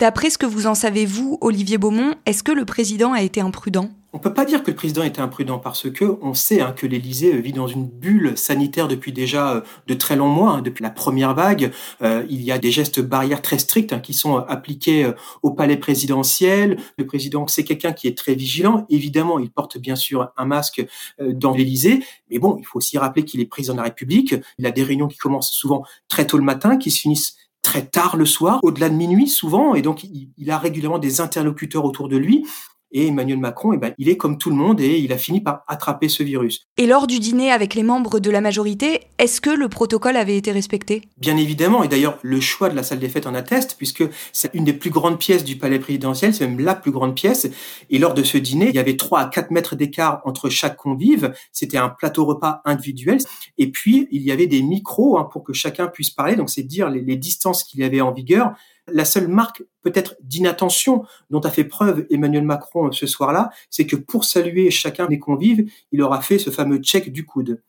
D'après 0.00 0.30
ce 0.30 0.38
que 0.38 0.46
vous 0.46 0.66
en 0.66 0.74
savez, 0.74 1.04
vous, 1.04 1.36
Olivier 1.42 1.76
Beaumont, 1.76 2.14
est-ce 2.24 2.42
que 2.42 2.52
le 2.52 2.64
président 2.64 3.12
a 3.12 3.20
été 3.20 3.42
imprudent? 3.42 3.90
On 4.14 4.18
peut 4.18 4.32
pas 4.32 4.46
dire 4.46 4.62
que 4.62 4.70
le 4.70 4.74
président 4.74 5.02
était 5.02 5.20
imprudent 5.20 5.58
parce 5.58 5.90
que 5.90 6.16
on 6.22 6.32
sait 6.32 6.62
hein, 6.62 6.72
que 6.72 6.86
l'Élysée 6.86 7.38
vit 7.38 7.52
dans 7.52 7.66
une 7.66 7.86
bulle 7.86 8.32
sanitaire 8.34 8.88
depuis 8.88 9.12
déjà 9.12 9.56
euh, 9.56 9.60
de 9.88 9.92
très 9.92 10.16
longs 10.16 10.30
mois, 10.30 10.52
hein, 10.52 10.62
depuis 10.62 10.82
la 10.82 10.88
première 10.88 11.34
vague. 11.34 11.70
Euh, 12.00 12.24
il 12.30 12.40
y 12.40 12.50
a 12.50 12.58
des 12.58 12.70
gestes 12.70 13.02
barrières 13.02 13.42
très 13.42 13.58
stricts 13.58 13.92
hein, 13.92 14.00
qui 14.00 14.14
sont 14.14 14.38
appliqués 14.38 15.04
euh, 15.04 15.12
au 15.42 15.50
palais 15.50 15.76
présidentiel. 15.76 16.78
Le 16.96 17.04
président, 17.04 17.46
c'est 17.46 17.64
quelqu'un 17.64 17.92
qui 17.92 18.08
est 18.08 18.16
très 18.16 18.34
vigilant. 18.34 18.86
Évidemment, 18.88 19.38
il 19.38 19.50
porte 19.50 19.76
bien 19.76 19.96
sûr 19.96 20.30
un 20.38 20.46
masque 20.46 20.82
euh, 21.20 21.34
dans 21.34 21.52
l'Élysée, 21.52 22.02
mais 22.30 22.38
bon, 22.38 22.56
il 22.58 22.64
faut 22.64 22.78
aussi 22.78 22.96
rappeler 22.96 23.26
qu'il 23.26 23.40
est 23.40 23.46
président 23.46 23.74
de 23.74 23.80
la 23.80 23.84
République. 23.84 24.34
Il 24.58 24.64
a 24.64 24.70
des 24.70 24.82
réunions 24.82 25.08
qui 25.08 25.18
commencent 25.18 25.52
souvent 25.52 25.84
très 26.08 26.26
tôt 26.26 26.38
le 26.38 26.42
matin, 26.42 26.78
qui 26.78 26.90
se 26.90 27.00
finissent 27.00 27.36
très 27.62 27.86
tard 27.86 28.16
le 28.16 28.26
soir, 28.26 28.60
au-delà 28.62 28.88
de 28.88 28.94
minuit 28.94 29.28
souvent, 29.28 29.74
et 29.74 29.82
donc 29.82 30.04
il, 30.04 30.50
a 30.50 30.58
régulièrement 30.58 30.98
des 30.98 31.20
interlocuteurs 31.20 31.84
autour 31.84 32.08
de 32.08 32.16
lui. 32.16 32.46
Et 32.92 33.08
Emmanuel 33.08 33.38
Macron, 33.38 33.72
eh 33.72 33.76
ben, 33.76 33.94
il 33.98 34.08
est 34.08 34.16
comme 34.16 34.38
tout 34.38 34.50
le 34.50 34.56
monde 34.56 34.80
et 34.80 34.98
il 34.98 35.12
a 35.12 35.18
fini 35.18 35.40
par 35.40 35.64
attraper 35.68 36.08
ce 36.08 36.22
virus. 36.22 36.66
Et 36.76 36.86
lors 36.86 37.06
du 37.06 37.18
dîner 37.18 37.52
avec 37.52 37.74
les 37.74 37.82
membres 37.82 38.18
de 38.18 38.30
la 38.30 38.40
majorité, 38.40 39.02
est-ce 39.18 39.40
que 39.40 39.50
le 39.50 39.68
protocole 39.68 40.16
avait 40.16 40.36
été 40.36 40.52
respecté? 40.52 41.02
Bien 41.18 41.36
évidemment, 41.36 41.82
et 41.82 41.88
d'ailleurs 41.88 42.18
le 42.22 42.40
choix 42.40 42.68
de 42.68 42.76
la 42.76 42.82
salle 42.82 42.98
des 42.98 43.08
fêtes 43.08 43.26
en 43.26 43.34
atteste, 43.34 43.76
puisque 43.78 44.04
c'est 44.32 44.50
une 44.54 44.64
des 44.64 44.72
plus 44.72 44.90
grandes 44.90 45.18
pièces 45.18 45.44
du 45.44 45.56
palais 45.56 45.78
présidentiel, 45.78 46.34
c'est 46.34 46.46
même 46.46 46.60
la 46.60 46.74
plus 46.74 46.90
grande 46.90 47.14
pièce. 47.14 47.48
Et 47.90 47.98
lors 47.98 48.14
de 48.14 48.22
ce 48.22 48.38
dîner, 48.38 48.68
il 48.68 48.74
y 48.74 48.78
avait 48.78 48.96
3 48.96 49.20
à 49.20 49.26
4 49.26 49.50
mètres 49.50 49.76
d'écart 49.76 50.22
entre 50.24 50.48
chaque 50.48 50.76
convive. 50.76 51.32
C'était 51.52 51.78
un 51.78 51.88
plateau 51.88 52.24
repas 52.24 52.62
individuel. 52.64 53.18
Et 53.58 53.70
puis, 53.70 54.08
il 54.10 54.22
y 54.22 54.32
avait 54.32 54.46
des 54.46 54.62
micros 54.62 55.18
hein, 55.18 55.28
pour 55.30 55.44
que 55.44 55.52
chacun 55.52 55.88
puisse 55.88 56.10
parler. 56.10 56.36
Donc, 56.36 56.50
c'est 56.50 56.62
dire 56.62 56.90
les, 56.90 57.00
les 57.00 57.16
distances 57.16 57.64
qu'il 57.64 57.80
y 57.80 57.84
avait 57.84 58.00
en 58.00 58.12
vigueur. 58.12 58.54
La 58.86 59.04
seule 59.04 59.28
marque 59.28 59.62
peut-être 59.82 60.16
d'inattention 60.22 61.04
dont 61.30 61.40
a 61.40 61.50
fait 61.50 61.64
preuve 61.64 62.06
Emmanuel 62.10 62.44
Macron 62.44 62.90
ce 62.92 63.06
soir-là, 63.06 63.50
c'est 63.70 63.86
que 63.86 63.96
pour 63.96 64.24
saluer 64.24 64.70
chacun 64.70 65.06
des 65.06 65.18
convives, 65.18 65.70
il 65.92 66.02
aura 66.02 66.20
fait 66.20 66.38
ce 66.38 66.50
fameux 66.50 66.78
check 66.78 67.12
du 67.12 67.24
coude. 67.24 67.62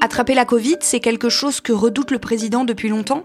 Attraper 0.00 0.34
la 0.34 0.44
Covid, 0.44 0.76
c'est 0.80 1.00
quelque 1.00 1.28
chose 1.28 1.60
que 1.60 1.72
redoute 1.72 2.10
le 2.10 2.18
président 2.18 2.64
depuis 2.64 2.88
longtemps? 2.88 3.24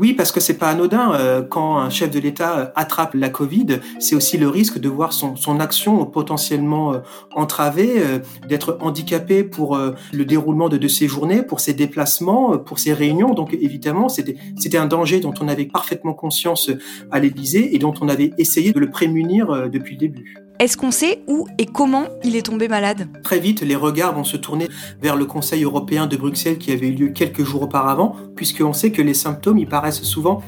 Oui, 0.00 0.14
parce 0.14 0.32
que 0.32 0.40
c'est 0.40 0.56
pas 0.56 0.70
anodin. 0.70 1.12
Euh, 1.12 1.42
quand 1.42 1.76
un 1.76 1.90
chef 1.90 2.10
de 2.10 2.18
l'État 2.18 2.72
attrape 2.74 3.12
la 3.12 3.28
Covid, 3.28 3.80
c'est 3.98 4.14
aussi 4.14 4.38
le 4.38 4.48
risque 4.48 4.78
de 4.78 4.88
voir 4.88 5.12
son, 5.12 5.60
action 5.60 6.06
potentiellement 6.06 6.94
euh, 6.94 6.98
entravée, 7.34 7.96
euh, 7.98 8.18
d'être 8.48 8.78
handicapé 8.80 9.44
pour 9.44 9.76
le 9.76 10.24
déroulement 10.24 10.70
de, 10.70 10.78
de 10.78 10.88
ses 10.88 11.06
journées, 11.06 11.42
pour 11.42 11.60
ses 11.60 11.74
déplacements, 11.74 12.56
pour 12.56 12.78
ses 12.78 12.94
réunions. 12.94 13.34
Donc 13.34 13.52
évidemment, 13.52 14.08
c'était 14.08 14.78
un 14.78 14.86
danger 14.86 15.20
dont 15.20 15.34
on 15.38 15.48
avait 15.48 15.66
parfaitement 15.66 16.14
conscience 16.14 16.70
à 17.10 17.20
l'Élysée 17.20 17.74
et 17.74 17.78
dont 17.78 17.92
on 18.00 18.08
avait 18.08 18.32
essayé 18.38 18.72
de 18.72 18.80
le 18.80 18.88
prémunir 18.88 19.68
depuis 19.68 19.96
le 19.96 20.00
début. 20.00 20.49
Est-ce 20.60 20.76
qu'on 20.76 20.90
sait 20.90 21.22
où 21.26 21.46
et 21.56 21.64
comment 21.64 22.04
il 22.22 22.36
est 22.36 22.44
tombé 22.44 22.68
malade? 22.68 23.08
Très 23.24 23.40
vite, 23.40 23.62
les 23.62 23.76
regards 23.76 24.14
vont 24.14 24.24
se 24.24 24.36
tourner 24.36 24.68
vers 25.00 25.16
le 25.16 25.24
Conseil 25.24 25.64
européen 25.64 26.06
de 26.06 26.18
Bruxelles 26.18 26.58
qui 26.58 26.70
avait 26.70 26.88
eu 26.88 26.92
lieu 26.92 27.08
quelques 27.08 27.44
jours 27.44 27.62
auparavant, 27.62 28.14
puisqu'on 28.36 28.74
sait 28.74 28.92
que 28.92 29.00
les 29.00 29.14
symptômes 29.14 29.56
y 29.56 29.64
paraissent 29.64 30.02
souvent 30.02 30.42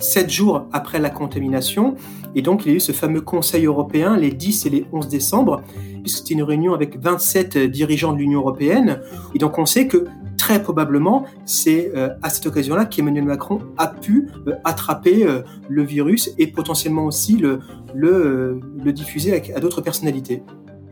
sept 0.00 0.28
jours 0.28 0.66
après 0.72 0.98
la 0.98 1.10
contamination. 1.10 1.94
Et 2.34 2.42
donc, 2.42 2.66
il 2.66 2.70
y 2.70 2.72
a 2.72 2.76
eu 2.78 2.80
ce 2.80 2.90
fameux 2.90 3.20
Conseil 3.20 3.66
européen 3.66 4.16
les 4.16 4.32
10 4.32 4.66
et 4.66 4.70
les 4.70 4.84
11 4.90 5.06
décembre, 5.06 5.62
puisque 6.02 6.18
c'était 6.18 6.34
une 6.34 6.42
réunion 6.42 6.74
avec 6.74 7.00
27 7.00 7.56
dirigeants 7.58 8.14
de 8.14 8.18
l'Union 8.18 8.40
européenne. 8.40 9.00
Et 9.36 9.38
donc, 9.38 9.60
on 9.60 9.66
sait 9.66 9.86
que 9.86 10.06
très 10.52 10.62
probablement, 10.62 11.24
c'est 11.46 11.92
euh, 11.96 12.10
à 12.22 12.28
cette 12.28 12.44
occasion-là 12.44 12.84
qu'Emmanuel 12.84 13.24
Macron 13.24 13.60
a 13.78 13.86
pu 13.86 14.28
euh, 14.46 14.52
attraper 14.64 15.24
euh, 15.24 15.40
le 15.70 15.82
virus 15.82 16.30
et 16.36 16.46
potentiellement 16.46 17.06
aussi 17.06 17.36
le, 17.36 17.60
le, 17.94 18.60
le 18.84 18.92
diffuser 18.92 19.32
à, 19.34 19.56
à 19.56 19.60
d'autres 19.60 19.80
personnalités. 19.80 20.42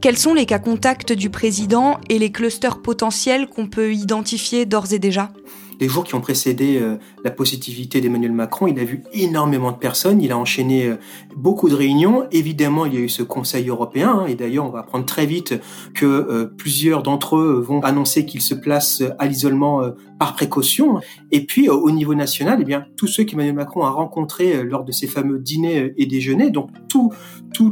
Quels 0.00 0.16
sont 0.16 0.32
les 0.32 0.46
cas 0.46 0.58
contacts 0.58 1.12
du 1.12 1.28
président 1.28 1.98
et 2.08 2.18
les 2.18 2.32
clusters 2.32 2.80
potentiels 2.80 3.48
qu'on 3.48 3.66
peut 3.66 3.92
identifier 3.92 4.64
d'ores 4.64 4.94
et 4.94 4.98
déjà? 4.98 5.30
Les 5.78 5.88
jours 5.88 6.04
qui 6.04 6.14
ont 6.14 6.22
précédé 6.22 6.80
la 7.24 7.30
positivité 7.30 8.00
d'Emmanuel 8.00 8.32
Macron, 8.32 8.66
il 8.66 8.78
a 8.78 8.84
vu 8.84 9.02
énormément 9.12 9.72
de 9.72 9.76
personnes, 9.76 10.20
il 10.20 10.32
a 10.32 10.38
enchaîné 10.38 10.86
euh, 10.86 10.96
beaucoup 11.36 11.68
de 11.68 11.74
réunions. 11.74 12.26
Évidemment, 12.30 12.86
il 12.86 12.94
y 12.94 12.96
a 12.96 13.00
eu 13.00 13.08
ce 13.08 13.22
Conseil 13.22 13.68
européen, 13.68 14.20
hein, 14.20 14.26
et 14.26 14.34
d'ailleurs, 14.34 14.66
on 14.66 14.70
va 14.70 14.80
apprendre 14.80 15.06
très 15.06 15.26
vite 15.26 15.60
que 15.94 16.06
euh, 16.06 16.46
plusieurs 16.56 17.02
d'entre 17.02 17.36
eux 17.36 17.60
vont 17.60 17.80
annoncer 17.80 18.26
qu'ils 18.26 18.42
se 18.42 18.54
placent 18.54 19.02
à 19.18 19.26
l'isolement 19.26 19.82
par 20.18 20.34
précaution. 20.34 21.00
Et 21.30 21.46
puis, 21.46 21.68
au 21.68 21.90
niveau 21.90 22.14
national, 22.14 22.58
eh 22.60 22.64
bien, 22.64 22.84
tous 22.96 23.06
ceux 23.06 23.24
qu'Emmanuel 23.24 23.54
Macron 23.54 23.84
a 23.84 23.90
rencontrés 23.90 24.62
lors 24.62 24.84
de 24.84 24.92
ces 24.92 25.06
fameux 25.06 25.38
dîners 25.38 25.94
et 25.96 26.06
déjeuners, 26.06 26.50
donc 26.50 26.70
tous 26.88 27.12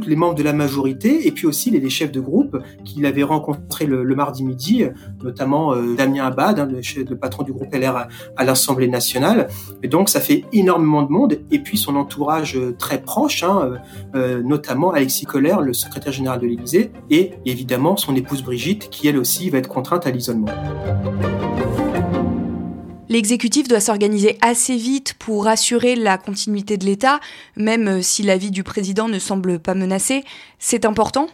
les 0.07 0.15
membres 0.15 0.35
de 0.35 0.43
la 0.43 0.53
majorité, 0.53 1.27
et 1.27 1.31
puis 1.31 1.47
aussi 1.47 1.69
les, 1.71 1.89
chefs 1.89 2.11
de 2.11 2.19
groupe 2.19 2.57
qu'il 2.85 3.05
avait 3.05 3.23
rencontrés 3.23 3.85
le, 3.85 4.03
mardi 4.15 4.43
midi, 4.43 4.83
notamment 5.23 5.75
Damien 5.95 6.25
Abad, 6.25 6.59
hein, 6.59 6.67
le 6.67 7.15
patron 7.15 7.43
du 7.43 7.53
groupe 7.53 7.73
LR 7.73 8.07
à, 8.35 8.43
l'Assemblée 8.43 8.87
nationale. 8.87 9.38
Et 9.83 9.87
donc 9.87 10.09
ça 10.09 10.19
fait 10.19 10.43
énormément 10.53 11.03
de 11.03 11.11
monde. 11.11 11.39
Et 11.51 11.59
puis 11.59 11.77
son 11.77 11.95
entourage 11.95 12.55
euh, 12.55 12.75
très 12.77 13.01
proche, 13.01 13.43
hein, 13.43 13.61
euh, 13.63 13.77
euh, 14.15 14.43
notamment 14.43 14.91
Alexis 14.91 15.25
Collère, 15.25 15.61
le 15.61 15.73
secrétaire 15.73 16.13
général 16.13 16.39
de 16.39 16.47
l'Élysée, 16.47 16.91
et 17.09 17.33
évidemment 17.45 17.97
son 17.97 18.15
épouse 18.15 18.43
Brigitte, 18.43 18.89
qui 18.89 19.07
elle 19.07 19.17
aussi 19.17 19.49
va 19.49 19.57
être 19.57 19.69
contrainte 19.69 20.07
à 20.07 20.11
l'isolement. 20.11 20.47
L'exécutif 23.11 23.67
doit 23.67 23.79
s'organiser 23.79 24.37
assez 24.41 24.75
vite 24.75 25.15
pour 25.17 25.47
assurer 25.47 25.95
la 25.95 26.19
continuité 26.19 26.77
de 26.77 26.85
l'État, 26.85 27.19
même 27.55 28.03
si 28.03 28.21
la 28.21 28.37
vie 28.37 28.51
du 28.51 28.63
président 28.63 29.07
ne 29.07 29.17
semble 29.17 29.57
pas 29.57 29.73
menacée. 29.73 30.23
C'est 30.59 30.85
important? 30.85 31.27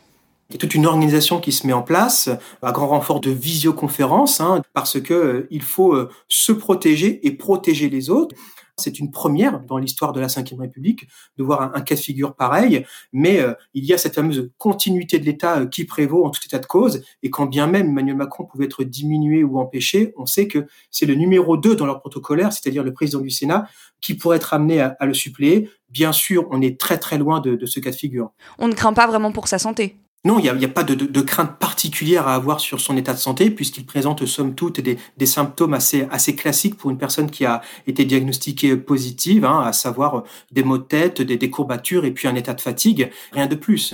Toute 0.57 0.75
une 0.75 0.85
organisation 0.85 1.39
qui 1.39 1.51
se 1.51 1.65
met 1.67 1.73
en 1.73 1.81
place, 1.81 2.29
à 2.61 2.71
grand 2.71 2.87
renfort 2.87 3.19
de 3.19 3.31
visioconférence, 3.31 4.41
hein, 4.41 4.61
parce 4.73 4.99
que 4.99 5.13
euh, 5.13 5.47
il 5.51 5.61
faut 5.61 5.93
euh, 5.93 6.09
se 6.27 6.51
protéger 6.51 7.25
et 7.25 7.31
protéger 7.31 7.89
les 7.89 8.09
autres. 8.09 8.35
C'est 8.77 8.99
une 8.99 9.09
première 9.09 9.61
dans 9.61 9.77
l'histoire 9.77 10.11
de 10.11 10.19
la 10.19 10.27
Ve 10.27 10.59
République 10.59 11.07
de 11.37 11.43
voir 11.43 11.71
un, 11.73 11.81
cas 11.81 11.95
de 11.95 11.99
figure 11.99 12.35
pareil, 12.35 12.85
mais 13.13 13.39
euh, 13.39 13.53
il 13.73 13.85
y 13.85 13.93
a 13.93 13.97
cette 13.97 14.15
fameuse 14.15 14.51
continuité 14.57 15.17
de 15.17 15.23
l'État 15.23 15.65
qui 15.65 15.85
prévaut 15.85 16.25
en 16.25 16.29
tout 16.29 16.41
état 16.45 16.59
de 16.59 16.65
cause, 16.65 17.01
et 17.23 17.29
quand 17.29 17.45
bien 17.45 17.67
même 17.67 17.87
Emmanuel 17.87 18.17
Macron 18.17 18.43
pouvait 18.43 18.65
être 18.65 18.83
diminué 18.83 19.45
ou 19.45 19.59
empêché, 19.59 20.13
on 20.17 20.25
sait 20.25 20.49
que 20.49 20.67
c'est 20.91 21.05
le 21.05 21.15
numéro 21.15 21.55
2 21.55 21.75
dans 21.75 21.85
leur 21.85 22.01
protocolaire, 22.01 22.51
c'est-à-dire 22.51 22.83
le 22.83 22.93
président 22.93 23.21
du 23.21 23.29
Sénat, 23.29 23.67
qui 24.01 24.13
pourrait 24.13 24.37
être 24.37 24.53
amené 24.53 24.81
à, 24.81 24.97
le 25.05 25.13
suppléer. 25.13 25.69
Bien 25.89 26.11
sûr, 26.11 26.45
on 26.51 26.61
est 26.61 26.77
très 26.77 26.97
très 26.97 27.17
loin 27.17 27.39
de 27.39 27.65
ce 27.65 27.79
cas 27.79 27.91
de 27.91 27.95
figure. 27.95 28.31
On 28.59 28.67
ne 28.67 28.73
craint 28.73 28.93
pas 28.93 29.07
vraiment 29.07 29.31
pour 29.31 29.47
sa 29.47 29.57
santé 29.57 29.95
non, 30.25 30.39
il 30.39 30.51
n'y 30.51 30.65
a, 30.65 30.67
pas 30.67 30.83
de, 30.83 31.21
crainte 31.21 31.59
particulière 31.59 32.27
à 32.27 32.33
avoir 32.33 32.59
sur 32.59 32.81
son 32.81 32.97
état 32.97 33.13
de 33.13 33.19
santé, 33.19 33.51
puisqu'il 33.51 33.85
présente, 33.85 34.25
somme 34.25 34.55
toute, 34.55 34.81
des, 34.81 35.25
symptômes 35.27 35.75
assez, 35.75 36.35
classiques 36.35 36.77
pour 36.77 36.89
une 36.89 36.97
personne 36.97 37.29
qui 37.29 37.45
a 37.45 37.61
été 37.85 38.05
diagnostiquée 38.05 38.75
positive, 38.75 39.45
hein, 39.45 39.61
à 39.63 39.71
savoir 39.71 40.23
des 40.51 40.63
maux 40.63 40.79
de 40.79 40.83
tête, 40.83 41.21
des, 41.21 41.37
des 41.37 41.49
courbatures 41.51 42.05
et 42.05 42.11
puis 42.11 42.27
un 42.27 42.33
état 42.33 42.55
de 42.55 42.61
fatigue, 42.61 43.11
rien 43.33 43.45
de 43.45 43.53
plus. 43.53 43.93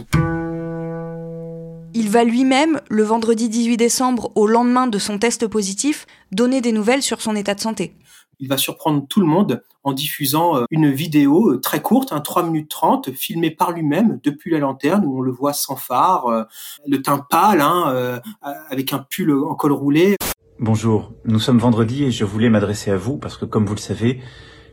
Il 1.94 2.10
va 2.10 2.24
lui-même, 2.24 2.80
le 2.90 3.04
vendredi 3.04 3.50
18 3.50 3.76
décembre, 3.76 4.32
au 4.36 4.48
lendemain 4.48 4.88
de 4.88 5.00
son 5.00 5.18
test 5.18 5.48
positif, 5.48 6.08
donner 6.32 6.62
des 6.62 6.72
nouvelles 6.72 7.02
sur 7.02 7.22
son 7.22 7.36
état 7.36 7.56
de 7.56 7.60
santé 7.60 7.94
il 8.42 8.50
va 8.50 8.58
surprendre 8.58 9.06
tout 9.08 9.22
le 9.22 9.28
monde 9.28 9.64
en 9.84 9.94
diffusant 9.94 10.58
euh, 10.58 10.66
une 10.72 10.92
vidéo 10.92 11.52
euh, 11.52 11.60
très 11.60 11.82
courte, 11.82 12.12
un 12.12 12.18
hein, 12.18 12.22
3 12.22 12.44
minutes 12.44 12.70
30, 12.70 13.12
filmée 13.12 13.52
par 13.52 13.72
lui-même 13.72 14.20
depuis 14.24 14.52
la 14.52 14.60
lanterne, 14.60 15.06
où 15.06 15.20
on 15.20 15.22
le 15.22 15.32
voit 15.32 15.54
sans 15.54 15.76
phare, 15.76 16.26
euh, 16.28 16.44
le 16.88 17.02
teint 17.02 17.26
pâle, 17.30 17.62
hein, 17.62 18.20
avec 18.42 18.94
un 18.94 19.06
pull 19.10 19.32
en 19.32 19.56
col 19.56 19.72
roulé. 19.72 20.16
Bonjour, 20.60 21.14
nous 21.26 21.40
sommes 21.40 21.60
vendredi 21.60 22.04
et 22.04 22.12
je 22.12 22.26
voulais 22.26 22.50
m'adresser 22.50 22.92
à 22.92 22.98
vous 22.98 23.18
parce 23.18 23.38
que 23.38 23.46
comme 23.46 23.66
vous 23.66 23.76
le 23.76 23.80
savez, 23.80 24.20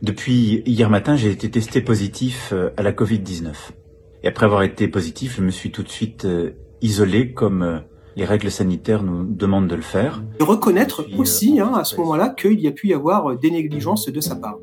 depuis 0.01 0.63
hier 0.65 0.89
matin, 0.89 1.15
j'ai 1.15 1.29
été 1.29 1.49
testé 1.49 1.81
positif 1.81 2.53
à 2.77 2.83
la 2.83 2.91
Covid-19. 2.91 3.53
Et 4.23 4.27
après 4.27 4.45
avoir 4.45 4.63
été 4.63 4.87
positif, 4.87 5.37
je 5.37 5.41
me 5.41 5.51
suis 5.51 5.71
tout 5.71 5.83
de 5.83 5.89
suite 5.89 6.27
isolé 6.81 7.33
comme 7.33 7.83
les 8.19 8.25
règles 8.25 8.51
sanitaires 8.51 9.01
nous 9.01 9.23
demandent 9.23 9.69
de 9.69 9.75
le 9.75 9.81
faire. 9.81 10.21
Et 10.39 10.43
reconnaître 10.43 11.03
puis, 11.03 11.17
aussi, 11.17 11.59
euh, 11.59 11.65
hein, 11.65 11.73
à 11.75 11.85
ce 11.85 11.95
moment-là, 11.95 12.29
qu'il 12.29 12.59
y 12.59 12.67
a 12.67 12.71
pu 12.71 12.89
y 12.89 12.93
avoir 12.93 13.37
des 13.37 13.49
négligences 13.49 14.09
de 14.09 14.19
sa 14.19 14.35
part. 14.35 14.59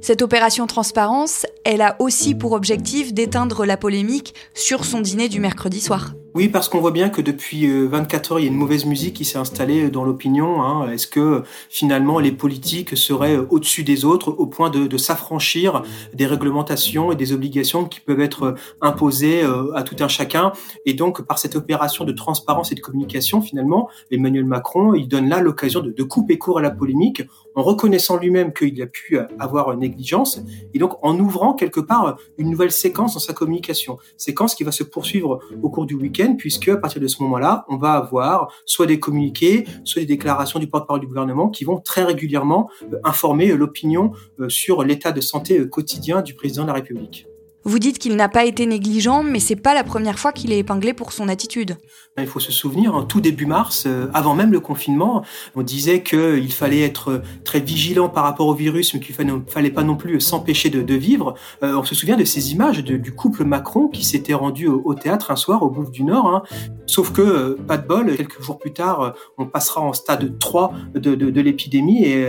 Cette 0.00 0.22
opération 0.22 0.66
transparence, 0.66 1.44
elle 1.64 1.82
a 1.82 1.96
aussi 1.98 2.34
pour 2.34 2.52
objectif 2.52 3.12
d'éteindre 3.12 3.64
la 3.64 3.76
polémique 3.76 4.34
sur 4.54 4.84
son 4.84 5.00
dîner 5.00 5.28
du 5.28 5.40
mercredi 5.40 5.80
soir. 5.80 6.14
Oui, 6.34 6.48
parce 6.48 6.70
qu'on 6.70 6.80
voit 6.80 6.92
bien 6.92 7.10
que 7.10 7.20
depuis 7.20 7.66
24 7.68 8.32
heures, 8.32 8.40
il 8.40 8.44
y 8.44 8.48
a 8.48 8.50
une 8.50 8.56
mauvaise 8.56 8.86
musique 8.86 9.16
qui 9.16 9.26
s'est 9.26 9.36
installée 9.36 9.90
dans 9.90 10.02
l'opinion. 10.02 10.62
Hein. 10.62 10.90
Est-ce 10.90 11.06
que 11.06 11.42
finalement 11.68 12.20
les 12.20 12.32
politiques 12.32 12.96
seraient 12.96 13.36
au-dessus 13.36 13.84
des 13.84 14.06
autres 14.06 14.30
au 14.30 14.46
point 14.46 14.70
de, 14.70 14.96
s'affranchir 14.96 15.82
des 16.14 16.24
réglementations 16.24 17.12
et 17.12 17.16
des 17.16 17.34
obligations 17.34 17.84
qui 17.84 18.00
peuvent 18.00 18.20
être 18.20 18.54
imposées 18.80 19.42
euh, 19.42 19.74
à 19.74 19.82
tout 19.82 19.96
un 20.00 20.08
chacun? 20.08 20.52
Et 20.86 20.94
donc, 20.94 21.20
par 21.20 21.38
cette 21.38 21.54
opération 21.54 22.06
de 22.06 22.12
transparence 22.12 22.72
et 22.72 22.76
de 22.76 22.80
communication, 22.80 23.42
finalement, 23.42 23.90
Emmanuel 24.10 24.46
Macron, 24.46 24.94
il 24.94 25.08
donne 25.08 25.28
là 25.28 25.42
l'occasion 25.42 25.80
de, 25.80 25.90
de 25.90 26.02
couper 26.02 26.38
court 26.38 26.60
à 26.60 26.62
la 26.62 26.70
polémique 26.70 27.22
en 27.54 27.62
reconnaissant 27.62 28.16
lui-même 28.16 28.54
qu'il 28.54 28.80
a 28.80 28.86
pu 28.86 29.18
avoir 29.38 29.72
une 29.72 29.80
négligence 29.80 30.40
et 30.72 30.78
donc 30.78 30.94
en 31.02 31.18
ouvrant 31.18 31.52
quelque 31.52 31.80
part 31.80 32.16
une 32.38 32.50
nouvelle 32.50 32.72
séquence 32.72 33.12
dans 33.12 33.20
sa 33.20 33.34
communication. 33.34 33.98
Séquence 34.16 34.54
qui 34.54 34.64
va 34.64 34.72
se 34.72 34.82
poursuivre 34.82 35.40
au 35.62 35.68
cours 35.68 35.84
du 35.84 35.94
week-end 35.94 36.21
puisque 36.30 36.68
à 36.68 36.76
partir 36.76 37.00
de 37.00 37.06
ce 37.06 37.22
moment-là, 37.22 37.64
on 37.68 37.76
va 37.76 37.92
avoir 37.92 38.52
soit 38.66 38.86
des 38.86 38.98
communiqués, 38.98 39.66
soit 39.84 40.00
des 40.00 40.06
déclarations 40.06 40.58
du 40.58 40.66
porte-parole 40.66 41.00
du 41.00 41.06
gouvernement 41.06 41.48
qui 41.48 41.64
vont 41.64 41.80
très 41.80 42.04
régulièrement 42.04 42.70
euh, 42.92 42.98
informer 43.04 43.50
euh, 43.50 43.56
l'opinion 43.56 44.12
euh, 44.40 44.48
sur 44.48 44.84
l'état 44.84 45.12
de 45.12 45.20
santé 45.20 45.68
quotidien 45.68 46.22
du 46.22 46.34
président 46.34 46.62
de 46.62 46.68
la 46.68 46.74
République. 46.74 47.26
Vous 47.64 47.78
dites 47.78 47.98
qu'il 47.98 48.16
n'a 48.16 48.28
pas 48.28 48.44
été 48.44 48.66
négligent, 48.66 49.22
mais 49.22 49.38
c'est 49.38 49.56
pas 49.56 49.74
la 49.74 49.84
première 49.84 50.18
fois 50.18 50.32
qu'il 50.32 50.52
est 50.52 50.58
épinglé 50.58 50.94
pour 50.94 51.12
son 51.12 51.28
attitude. 51.28 51.76
Il 52.18 52.26
faut 52.26 52.40
se 52.40 52.52
souvenir, 52.52 52.94
en 52.94 53.04
tout 53.04 53.20
début 53.20 53.46
mars, 53.46 53.84
euh, 53.86 54.08
avant 54.12 54.34
même 54.34 54.52
le 54.52 54.60
confinement, 54.60 55.24
on 55.54 55.62
disait 55.62 56.02
qu'il 56.02 56.52
fallait 56.52 56.82
être 56.82 57.22
très 57.44 57.60
vigilant 57.60 58.08
par 58.08 58.24
rapport 58.24 58.48
au 58.48 58.54
virus, 58.54 58.92
mais 58.92 59.00
qu'il 59.00 59.14
fallait, 59.14 59.32
fallait 59.46 59.70
pas 59.70 59.84
non 59.84 59.96
plus 59.96 60.20
s'empêcher 60.20 60.70
de, 60.70 60.94
vivre. 60.94 61.34
Euh, 61.62 61.76
on 61.76 61.84
se 61.84 61.94
souvient 61.94 62.16
de 62.16 62.24
ces 62.24 62.52
images 62.52 62.84
du 62.84 63.12
couple 63.12 63.44
Macron 63.44 63.88
qui 63.88 64.04
s'était 64.04 64.34
rendu 64.34 64.66
au, 64.66 64.94
théâtre 64.94 65.30
un 65.30 65.36
soir 65.36 65.62
au 65.62 65.70
Bouffe 65.70 65.90
du 65.90 66.04
Nord. 66.04 66.26
Hein. 66.26 66.42
Sauf 66.86 67.12
que, 67.12 67.22
euh, 67.22 67.58
pas 67.66 67.78
de 67.78 67.86
bol, 67.86 68.14
quelques 68.16 68.42
jours 68.42 68.58
plus 68.58 68.72
tard, 68.72 69.14
on 69.38 69.46
passera 69.46 69.80
en 69.80 69.92
stade 69.92 70.38
3 70.38 70.72
de, 70.94 71.14
de 71.14 71.40
l'épidémie 71.40 72.04
et 72.04 72.26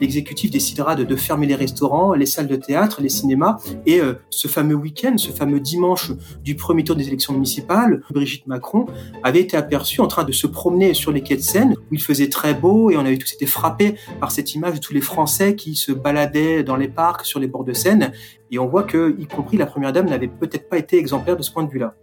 l'exécutif 0.00 0.50
décidera 0.50 0.94
de, 0.94 1.16
fermer 1.16 1.46
les 1.46 1.54
restaurants, 1.54 2.14
les 2.14 2.26
salles 2.26 2.48
de 2.48 2.56
théâtre, 2.56 3.00
les 3.00 3.08
cinémas 3.08 3.58
et 3.86 4.00
ce 4.30 4.48
fameux 4.48 4.74
week-end, 4.74 5.16
ce 5.16 5.30
fameux 5.30 5.60
dimanche 5.60 6.12
du 6.42 6.56
premier 6.56 6.84
tour 6.84 6.96
des 6.96 7.06
élections 7.06 7.32
municipales, 7.32 8.02
Brigitte 8.10 8.46
Macron 8.46 8.86
avait 9.22 9.40
été 9.40 9.56
aperçue 9.56 10.00
en 10.00 10.06
train 10.06 10.24
de 10.24 10.32
se 10.32 10.46
promener 10.46 10.94
sur 10.94 11.12
les 11.12 11.22
quais 11.22 11.36
de 11.36 11.42
Seine, 11.42 11.74
où 11.90 11.94
il 11.94 12.02
faisait 12.02 12.28
très 12.28 12.54
beau 12.54 12.90
et 12.90 12.96
on 12.96 13.00
avait 13.00 13.18
tous 13.18 13.32
été 13.32 13.46
frappés 13.46 13.94
par 14.20 14.30
cette 14.30 14.54
image 14.54 14.74
de 14.74 14.78
tous 14.78 14.94
les 14.94 15.00
Français 15.00 15.54
qui 15.54 15.74
se 15.74 15.92
baladaient 15.92 16.62
dans 16.62 16.76
les 16.76 16.88
parcs, 16.88 17.24
sur 17.24 17.40
les 17.40 17.46
bords 17.46 17.64
de 17.64 17.72
Seine. 17.72 18.12
Et 18.50 18.58
on 18.58 18.66
voit 18.66 18.84
que, 18.84 19.16
y 19.18 19.26
compris 19.26 19.56
la 19.56 19.66
première 19.66 19.92
dame, 19.92 20.06
n'avait 20.06 20.28
peut-être 20.28 20.68
pas 20.68 20.78
été 20.78 20.98
exemplaire 20.98 21.36
de 21.36 21.42
ce 21.42 21.50
point 21.50 21.64
de 21.64 21.70
vue-là. 21.70 21.94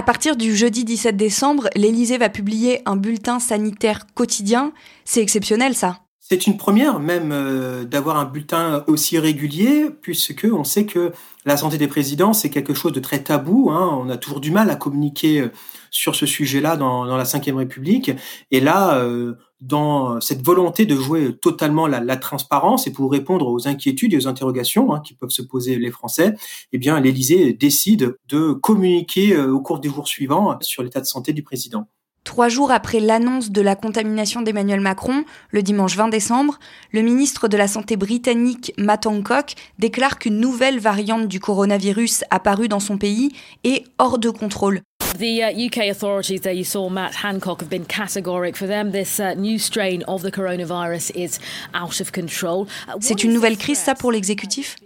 À 0.00 0.02
partir 0.02 0.34
du 0.34 0.56
jeudi 0.56 0.86
17 0.86 1.14
décembre, 1.14 1.68
l'Élysée 1.76 2.16
va 2.16 2.30
publier 2.30 2.80
un 2.86 2.96
bulletin 2.96 3.38
sanitaire 3.38 4.06
quotidien. 4.14 4.72
C'est 5.04 5.20
exceptionnel, 5.20 5.74
ça 5.74 5.98
C'est 6.32 6.46
une 6.46 6.56
première 6.56 7.00
même 7.00 7.32
euh, 7.32 7.84
d'avoir 7.84 8.16
un 8.16 8.24
bulletin 8.24 8.84
aussi 8.86 9.18
régulier, 9.18 9.86
puisque 10.00 10.46
on 10.52 10.62
sait 10.62 10.86
que 10.86 11.10
la 11.44 11.56
santé 11.56 11.76
des 11.76 11.88
présidents, 11.88 12.32
c'est 12.32 12.50
quelque 12.50 12.72
chose 12.72 12.92
de 12.92 13.00
très 13.00 13.24
tabou. 13.24 13.70
Hein. 13.72 13.98
On 14.00 14.08
a 14.08 14.16
toujours 14.16 14.38
du 14.38 14.52
mal 14.52 14.70
à 14.70 14.76
communiquer 14.76 15.40
euh, 15.40 15.48
sur 15.90 16.14
ce 16.14 16.26
sujet-là 16.26 16.76
dans, 16.76 17.04
dans 17.04 17.16
la 17.16 17.24
Ve 17.24 17.56
République. 17.56 18.12
Et 18.52 18.60
là, 18.60 18.98
euh, 18.98 19.34
dans 19.60 20.20
cette 20.20 20.46
volonté 20.46 20.86
de 20.86 20.94
jouer 20.94 21.36
totalement 21.36 21.88
la, 21.88 21.98
la, 21.98 22.16
transparence 22.16 22.86
et 22.86 22.92
pour 22.92 23.10
répondre 23.10 23.48
aux 23.48 23.66
inquiétudes 23.66 24.14
et 24.14 24.16
aux 24.16 24.28
interrogations 24.28 24.94
hein, 24.94 25.00
qui 25.00 25.14
peuvent 25.14 25.30
se 25.30 25.42
poser 25.42 25.80
les 25.80 25.90
Français, 25.90 26.36
eh 26.72 26.78
bien, 26.78 27.00
l'Élysée 27.00 27.54
décide 27.54 28.14
de 28.28 28.52
communiquer 28.52 29.36
au 29.36 29.60
cours 29.60 29.80
des 29.80 29.88
jours 29.88 30.06
suivants 30.06 30.56
sur 30.60 30.84
l'état 30.84 31.00
de 31.00 31.06
santé 31.06 31.32
du 31.32 31.42
président. 31.42 31.88
Trois 32.24 32.48
jours 32.48 32.70
après 32.70 33.00
l'annonce 33.00 33.50
de 33.50 33.60
la 33.62 33.74
contamination 33.74 34.42
d'Emmanuel 34.42 34.80
Macron, 34.80 35.24
le 35.50 35.62
dimanche 35.62 35.96
20 35.96 36.08
décembre, 36.08 36.58
le 36.92 37.00
ministre 37.00 37.48
de 37.48 37.56
la 37.56 37.66
Santé 37.66 37.96
britannique 37.96 38.72
Matt 38.76 39.06
Hancock 39.06 39.54
déclare 39.78 40.18
qu'une 40.18 40.38
nouvelle 40.38 40.78
variante 40.78 41.28
du 41.28 41.40
coronavirus 41.40 42.24
apparue 42.30 42.68
dans 42.68 42.80
son 42.80 42.98
pays 42.98 43.32
est 43.64 43.84
hors 43.98 44.18
de 44.18 44.28
contrôle. 44.30 44.82
The 45.18 45.40
uh, 45.42 45.66
UK 45.66 45.90
authorities, 45.90 46.40
there 46.40 46.54
you 46.54 46.64
saw 46.64 46.88
Matt 46.88 47.14
Hancock, 47.24 47.60
have 47.60 47.68
been 47.68 47.84
categoric. 47.84 48.56
For 48.56 48.68
them, 48.68 48.92
this 48.92 49.18
uh, 49.18 49.34
new 49.34 49.58
strain 49.58 50.02
of 50.06 50.22
the 50.22 50.30
coronavirus 50.30 51.10
is 51.16 51.40
out 51.74 52.00
of 52.00 52.12
control. 52.12 52.66
Uh, 52.88 52.92
C'est 53.00 53.24
une 53.24 53.32
nouvelle 53.32 53.56
crise, 53.56 53.78
ça, 53.78 53.94
pour 53.94 54.12
l'exécutif? 54.12 54.76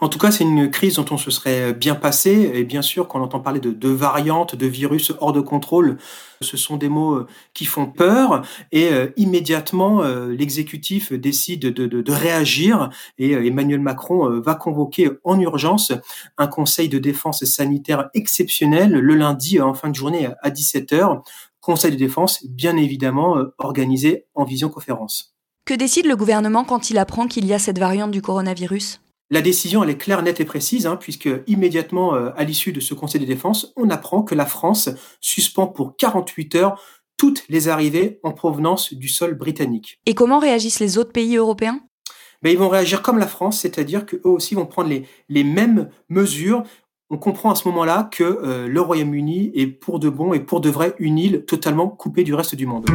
En 0.00 0.08
tout 0.08 0.18
cas, 0.18 0.30
c'est 0.30 0.44
une 0.44 0.70
crise 0.70 0.94
dont 0.94 1.06
on 1.10 1.18
se 1.18 1.30
serait 1.30 1.72
bien 1.74 1.94
passé. 1.94 2.52
Et 2.54 2.64
bien 2.64 2.82
sûr, 2.82 3.06
quand 3.08 3.20
on 3.20 3.24
entend 3.24 3.40
parler 3.40 3.60
de, 3.60 3.70
de 3.70 3.88
variantes, 3.88 4.56
de 4.56 4.66
virus 4.66 5.12
hors 5.20 5.32
de 5.32 5.40
contrôle, 5.40 5.98
ce 6.44 6.56
sont 6.56 6.76
des 6.76 6.88
mots 6.88 7.14
euh, 7.14 7.26
qui 7.52 7.64
font 7.64 7.86
peur. 7.86 8.46
Et 8.72 8.88
euh, 8.92 9.08
immédiatement, 9.16 10.02
euh, 10.02 10.28
l'exécutif 10.28 11.12
décide 11.12 11.60
de, 11.60 12.12
réagir. 12.12 12.90
Et 13.18 13.32
Emmanuel 13.32 13.80
Macron 13.80 14.40
va 14.40 14.54
convoquer 14.54 15.10
en 15.24 15.40
urgence 15.40 15.92
un 16.38 16.46
conseil 16.46 16.88
de 16.88 16.98
défense 16.98 17.44
sanitaire 17.44 18.08
exceptionnel 18.14 18.92
le 18.92 19.14
lundi 19.14 19.60
en 19.60 19.74
fin 19.74 19.88
de 19.88 19.94
journée 19.94 20.28
à 20.42 20.50
17h. 20.50 21.22
Conseil 21.60 21.92
de 21.92 21.96
défense, 21.96 22.44
bien 22.46 22.76
évidemment, 22.76 23.36
organisé 23.58 24.26
en 24.34 24.44
visioconférence. 24.44 25.34
Que 25.64 25.74
décide 25.74 26.06
le 26.06 26.16
gouvernement 26.16 26.64
quand 26.64 26.90
il 26.90 26.98
apprend 26.98 27.26
qu'il 27.26 27.46
y 27.46 27.54
a 27.54 27.58
cette 27.58 27.78
variante 27.78 28.10
du 28.10 28.22
coronavirus? 28.22 29.00
La 29.30 29.40
décision, 29.40 29.82
elle 29.82 29.90
est 29.90 29.98
claire, 29.98 30.22
nette 30.22 30.40
et 30.40 30.44
précise, 30.44 30.86
hein, 30.86 30.96
puisque 30.96 31.28
immédiatement 31.46 32.14
euh, 32.14 32.30
à 32.36 32.44
l'issue 32.44 32.72
de 32.72 32.80
ce 32.80 32.94
Conseil 32.94 33.20
de 33.20 33.26
défense, 33.26 33.72
on 33.76 33.90
apprend 33.90 34.22
que 34.22 34.34
la 34.34 34.46
France 34.46 34.90
suspend 35.20 35.66
pour 35.66 35.96
48 35.96 36.54
heures 36.56 36.80
toutes 37.16 37.44
les 37.48 37.68
arrivées 37.68 38.20
en 38.22 38.32
provenance 38.32 38.92
du 38.92 39.08
sol 39.08 39.34
britannique. 39.34 40.00
Et 40.06 40.14
comment 40.14 40.38
réagissent 40.38 40.80
les 40.80 40.98
autres 40.98 41.12
pays 41.12 41.36
européens? 41.36 41.80
Ben, 42.42 42.50
Ils 42.50 42.58
vont 42.58 42.68
réagir 42.68 43.02
comme 43.02 43.18
la 43.18 43.26
France, 43.26 43.60
c'est-à-dire 43.60 44.04
qu'eux 44.04 44.20
aussi 44.24 44.54
vont 44.54 44.66
prendre 44.66 44.90
les, 44.90 45.06
les 45.28 45.44
mêmes 45.44 45.88
mesures. 46.08 46.62
On 47.08 47.16
comprend 47.16 47.50
à 47.50 47.54
ce 47.54 47.66
moment-là 47.68 48.08
que 48.10 48.24
euh, 48.24 48.68
le 48.68 48.80
Royaume-Uni 48.80 49.52
est 49.54 49.68
pour 49.68 50.00
de 50.00 50.10
bon 50.10 50.34
et 50.34 50.40
pour 50.40 50.60
de 50.60 50.68
vrai 50.68 50.94
une 50.98 51.18
île 51.18 51.44
totalement 51.46 51.88
coupée 51.88 52.24
du 52.24 52.34
reste 52.34 52.56
du 52.56 52.66
monde. 52.66 52.86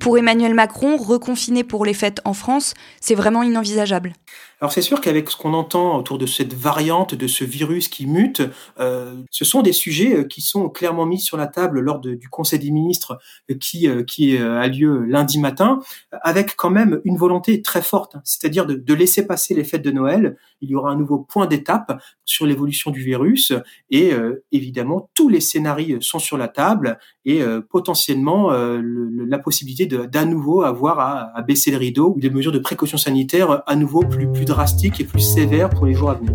Pour 0.00 0.16
Emmanuel 0.16 0.54
Macron, 0.54 0.96
reconfiner 0.96 1.64
pour 1.64 1.84
les 1.84 1.94
fêtes 1.94 2.20
en 2.24 2.32
France, 2.32 2.74
c'est 3.00 3.14
vraiment 3.14 3.42
inenvisageable. 3.42 4.12
Alors 4.60 4.72
c'est 4.72 4.82
sûr 4.82 5.00
qu'avec 5.00 5.30
ce 5.30 5.36
qu'on 5.36 5.54
entend 5.54 5.96
autour 5.96 6.18
de 6.18 6.26
cette 6.26 6.52
variante, 6.52 7.14
de 7.14 7.28
ce 7.28 7.44
virus 7.44 7.86
qui 7.86 8.06
mute, 8.06 8.42
euh, 8.80 9.14
ce 9.30 9.44
sont 9.44 9.62
des 9.62 9.72
sujets 9.72 10.16
euh, 10.16 10.24
qui 10.24 10.40
sont 10.40 10.68
clairement 10.68 11.06
mis 11.06 11.20
sur 11.20 11.36
la 11.36 11.46
table 11.46 11.78
lors 11.78 12.00
du 12.00 12.28
Conseil 12.28 12.58
des 12.58 12.72
ministres 12.72 13.18
euh, 13.52 13.54
qui, 13.54 13.88
qui 14.06 14.36
a 14.36 14.66
lieu 14.66 15.04
lundi 15.04 15.38
matin, 15.38 15.78
avec 16.10 16.56
quand 16.56 16.70
même 16.70 17.00
une 17.04 17.16
volonté 17.16 17.62
très 17.62 17.82
forte, 17.82 18.16
hein, 18.16 18.20
c'est-à-dire 18.24 18.66
de, 18.66 18.74
de, 18.74 18.94
laisser 18.94 19.26
passer 19.26 19.54
les 19.54 19.62
fêtes 19.62 19.82
de 19.82 19.92
Noël. 19.92 20.36
Il 20.60 20.70
y 20.70 20.74
aura 20.74 20.90
un 20.90 20.96
nouveau 20.96 21.18
point 21.20 21.46
d'étape 21.46 22.02
sur 22.24 22.44
l'évolution 22.44 22.90
du 22.90 23.00
virus 23.00 23.52
et 23.90 24.12
évidemment 24.50 25.08
tous 25.14 25.28
les 25.28 25.40
scénarios 25.40 26.00
sont 26.00 26.18
sur 26.18 26.36
la 26.36 26.48
table 26.48 26.98
et 27.24 27.40
potentiellement 27.70 28.50
la 28.50 29.38
possibilité 29.38 29.86
d'à 29.86 30.24
nouveau 30.24 30.62
avoir 30.62 30.98
à, 30.98 31.30
à, 31.36 31.42
baisser 31.42 31.70
le 31.70 31.76
rideau 31.76 32.14
ou 32.16 32.20
des 32.20 32.30
mesures 32.30 32.50
de 32.50 32.58
précaution 32.58 32.98
sanitaire 32.98 33.62
à 33.66 33.76
nouveau 33.76 34.00
plus, 34.00 34.30
plus 34.32 34.44
drastique 34.48 35.00
et 35.00 35.04
plus 35.04 35.20
sévère 35.20 35.70
pour 35.70 35.86
les 35.86 35.94
jours 35.94 36.10
à 36.10 36.14
venir. 36.14 36.32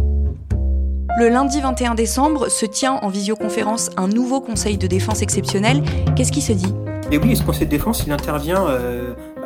Le 1.20 1.29
lundi 1.29 1.62
21 1.62 1.93
décembre 1.93 2.50
se 2.50 2.65
tient 2.65 2.93
en 2.93 3.10
visioconférence 3.10 3.91
un 3.98 4.08
nouveau 4.08 4.41
conseil 4.41 4.77
de 4.77 4.88
défense 4.88 5.22
exceptionnel. 5.22 5.84
Qu'est-ce 6.15 6.32
qui 6.32 6.41
se 6.41 6.53
dit? 6.53 6.74
Et 7.12 7.20
oui, 7.20 7.36
ce 7.36 7.43
conseil 7.43 7.67
de 7.67 7.72
défense, 7.72 8.03
il 8.08 8.12
intervient 8.12 8.65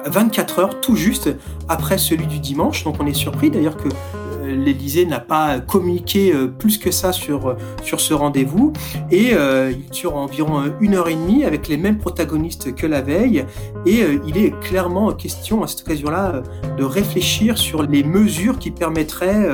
24 0.06 0.60
euh, 0.60 0.62
heures 0.62 0.80
tout 0.80 0.96
juste 0.96 1.30
après 1.68 1.98
celui 1.98 2.26
du 2.28 2.40
dimanche. 2.40 2.86
Donc 2.86 2.96
on 3.02 3.06
est 3.06 3.14
surpris 3.14 3.50
d'ailleurs 3.50 3.76
que 3.76 3.90
l'Élysée 4.56 5.06
n'a 5.06 5.20
pas 5.20 5.60
communiqué 5.60 6.34
euh, 6.34 6.48
plus 6.48 6.78
que 6.78 6.92
ça 6.92 7.12
sur, 7.12 7.56
sur 7.84 8.00
ce 8.00 8.14
rendez-vous. 8.14 8.74
Et 9.12 9.32
il 9.32 9.90
dure 9.92 10.16
environ 10.16 10.64
une 10.80 10.96
heure 10.96 11.08
et 11.08 11.16
demie 11.16 11.44
avec 11.44 11.68
les 11.68 11.78
mêmes 11.78 11.98
protagonistes 11.98 12.76
que 12.76 12.88
la 12.88 13.02
veille. 13.02 13.46
Et 13.86 14.04
il 14.26 14.38
est 14.38 14.58
clairement 14.60 15.12
question 15.14 15.64
à 15.64 15.68
cette 15.68 15.82
occasion-là 15.82 16.44
de 16.78 16.84
réfléchir 16.84 17.58
sur 17.58 17.84
les 17.84 18.04
mesures 18.04 18.60
qui 18.60 18.72
permettraient 18.72 19.48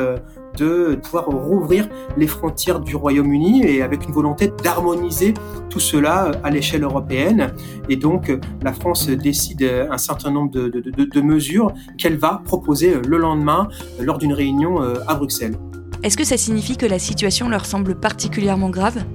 de 0.58 1.00
pouvoir 1.02 1.26
rouvrir 1.26 1.88
les 2.18 2.28
frontières 2.28 2.80
du 2.80 2.96
Royaume-Uni 2.96 3.66
et 3.66 3.82
avec 3.82 4.06
une 4.08 4.13
volonté 4.13 4.52
d'harmoniser 4.63 5.34
tout 5.70 5.80
cela 5.80 6.32
à 6.44 6.50
l'échelle 6.50 6.84
européenne. 6.84 7.54
Et 7.89 7.96
donc, 7.96 8.32
la 8.62 8.74
France 8.74 9.08
décide 9.08 9.63
un 9.89 9.98
certain 9.98 10.32
nombre 10.32 10.52
de, 10.52 11.22
mesures 11.22 11.74
qu'elle 11.98 12.18
va 12.18 12.42
proposer 12.44 12.96
le 13.08 13.18
lendemain 13.18 13.68
lors 14.00 14.18
d'une 14.18 14.34
réunion 14.34 14.82
euh, 14.82 14.96
à 15.08 15.16
Bruxelles. 15.16 15.56
Est-ce 16.04 16.18
que 16.18 16.26
ça 16.26 16.36
signifie 16.36 16.76
que 16.76 16.86
la 16.86 17.00
situation 17.00 17.48
leur 17.48 17.66
semble 17.66 17.96
particulièrement 17.96 18.70
grave? 18.70 19.06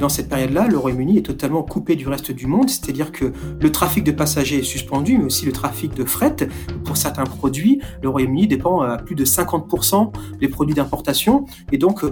Dans 0.00 0.08
cette 0.08 0.28
période-là, 0.28 0.66
le 0.66 0.78
Royaume-Uni 0.78 1.18
est 1.18 1.22
totalement 1.22 1.62
coupé 1.62 1.94
du 1.94 2.08
reste 2.08 2.32
du 2.32 2.46
monde, 2.46 2.70
c'est-à-dire 2.70 3.12
que 3.12 3.32
le 3.60 3.70
trafic 3.70 4.02
de 4.02 4.12
passagers 4.12 4.58
est 4.58 4.64
suspendu, 4.64 5.18
mais 5.18 5.24
aussi 5.24 5.44
le 5.44 5.52
trafic 5.52 5.94
de 5.94 6.04
fret. 6.04 6.36
Pour 6.84 6.96
certains 6.96 7.24
produits, 7.24 7.80
le 8.02 8.08
Royaume-Uni 8.08 8.48
dépend 8.48 8.80
à 8.80 8.96
plus 8.96 9.14
de 9.14 9.24
50% 9.24 10.10
des 10.40 10.48
produits 10.48 10.74
d'importation, 10.74 11.44
et 11.70 11.78
donc 11.78 12.02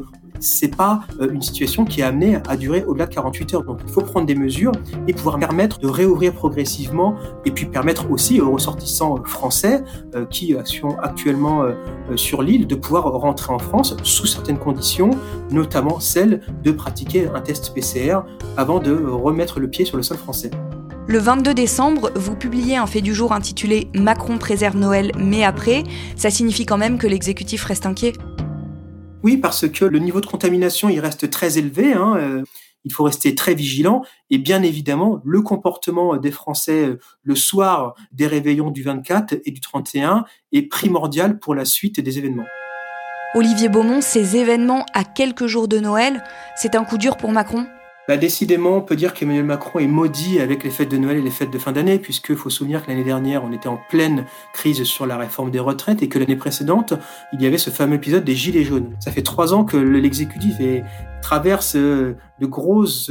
c'est 0.40 0.74
pas 0.74 1.01
euh, 1.20 1.31
une 1.33 1.42
situation 1.42 1.85
qui 1.85 2.01
est 2.01 2.05
amenée 2.05 2.38
à 2.48 2.57
durer 2.57 2.85
au-delà 2.85 3.07
de 3.07 3.14
48 3.14 3.55
heures. 3.55 3.64
Donc 3.64 3.81
il 3.85 3.90
faut 3.90 4.03
prendre 4.03 4.27
des 4.27 4.35
mesures 4.35 4.72
et 5.07 5.12
pouvoir 5.12 5.38
permettre 5.38 5.79
de 5.79 5.88
réouvrir 5.88 6.33
progressivement 6.33 7.16
et 7.44 7.51
puis 7.51 7.66
permettre 7.66 8.11
aussi 8.11 8.40
aux 8.40 8.53
ressortissants 8.53 9.22
français 9.24 9.83
euh, 10.14 10.27
qui 10.27 10.57
sont 10.64 10.96
actuellement 11.03 11.62
euh, 11.62 11.74
sur 12.16 12.42
l'île 12.42 12.66
de 12.66 12.74
pouvoir 12.74 13.05
rentrer 13.05 13.53
en 13.53 13.59
France 13.59 13.96
sous 14.03 14.27
certaines 14.27 14.59
conditions, 14.59 15.11
notamment 15.51 16.01
celle 16.01 16.40
de 16.62 16.70
pratiquer 16.70 17.29
un 17.29 17.40
test 17.40 17.72
PCR 17.74 18.20
avant 18.57 18.81
de 18.81 18.92
remettre 18.92 19.61
le 19.61 19.68
pied 19.68 19.85
sur 19.85 19.96
le 19.96 20.03
sol 20.03 20.16
français. 20.16 20.51
Le 21.07 21.18
22 21.18 21.55
décembre, 21.55 22.11
vous 22.14 22.37
publiez 22.37 22.77
un 22.77 22.87
fait 22.87 23.01
du 23.01 23.14
jour 23.14 23.33
intitulé 23.33 23.88
Macron 23.94 24.37
préserve 24.37 24.77
Noël, 24.77 25.11
mais 25.18 25.42
après. 25.42 25.85
Ça 26.16 26.29
signifie 26.29 26.66
quand 26.66 26.77
même 26.77 26.98
que 26.98 27.07
l'exécutif 27.07 27.64
reste 27.64 27.87
inquiet 27.87 28.12
oui, 29.22 29.37
parce 29.37 29.68
que 29.68 29.85
le 29.85 29.98
niveau 29.98 30.20
de 30.20 30.26
contamination, 30.26 30.88
il 30.88 31.00
reste 31.00 31.28
très 31.31 31.59
élevé. 31.59 31.92
Hein, 31.92 32.16
euh, 32.18 32.42
il 32.85 32.92
faut 32.92 33.04
rester 33.04 33.35
très 33.35 33.54
vigilant. 33.54 34.02
Et 34.31 34.38
bien 34.38 34.62
évidemment, 34.62 35.20
le 35.24 35.42
comportement 35.42 36.16
des 36.16 36.31
Français 36.31 36.87
euh, 36.87 36.98
le 37.22 37.35
soir 37.35 37.94
des 38.12 38.26
réveillons 38.26 38.70
du 38.70 38.83
24 38.83 39.35
et 39.44 39.50
du 39.50 39.61
31 39.61 40.24
est 40.52 40.62
primordial 40.62 41.38
pour 41.38 41.54
la 41.54 41.64
suite 41.64 42.00
des 42.00 42.18
événements. 42.18 42.46
Olivier 43.35 43.68
Beaumont, 43.68 44.00
ces 44.00 44.37
événements 44.37 44.87
à 44.94 45.04
quelques 45.04 45.46
jours 45.46 45.68
de 45.68 45.78
Noël, 45.78 46.24
c'est 46.57 46.74
un 46.74 46.85
coup 46.85 46.96
dur 46.96 47.16
pour 47.16 47.31
Macron? 47.31 47.66
Bah, 48.09 48.16
décidément, 48.16 48.79
on 48.79 48.81
peut 48.81 48.97
dire 48.97 49.12
qu'Emmanuel 49.12 49.44
Macron 49.44 49.81
est 49.81 49.87
maudit 49.87 50.40
avec 50.40 50.64
les 50.64 50.71
fêtes 50.71 50.90
de 50.90 50.97
Noël 50.97 51.18
et 51.18 51.23
les 51.23 51.31
fêtes 51.31 51.51
de 51.51 51.59
fin 51.59 51.73
d'année, 51.73 51.99
puisque 51.99 52.35
faut 52.35 52.49
souvenir 52.49 52.83
que 52.83 52.90
l'année 52.90 53.05
dernière, 53.05 53.44
on 53.44 53.53
était 53.53 53.68
en 53.68 53.79
pleine 53.90 54.25
crise 54.55 54.83
sur 54.85 55.07
la 55.07 55.18
réforme 55.18 55.51
des 55.51 55.59
retraites 55.59 56.03
et 56.03 56.09
que 56.09 56.18
l'année 56.18 56.35
précédente, 56.37 56.94
il 57.35 57.42
y 57.42 57.47
avait 57.47 57.59
ce 57.59 57.68
fameux 57.68 57.97
épisode 57.97 58.25
des 58.25 58.35
Gilets 58.35 58.64
jaunes. 58.64 58.97
Ça 58.99 59.12
fait 59.12 59.21
trois 59.21 59.53
ans 59.53 59.64
que 59.66 59.77
l'exécutif 59.77 60.57
traverse 61.21 61.77
euh, 61.77 62.16
de 62.40 62.47
grosses 62.47 63.11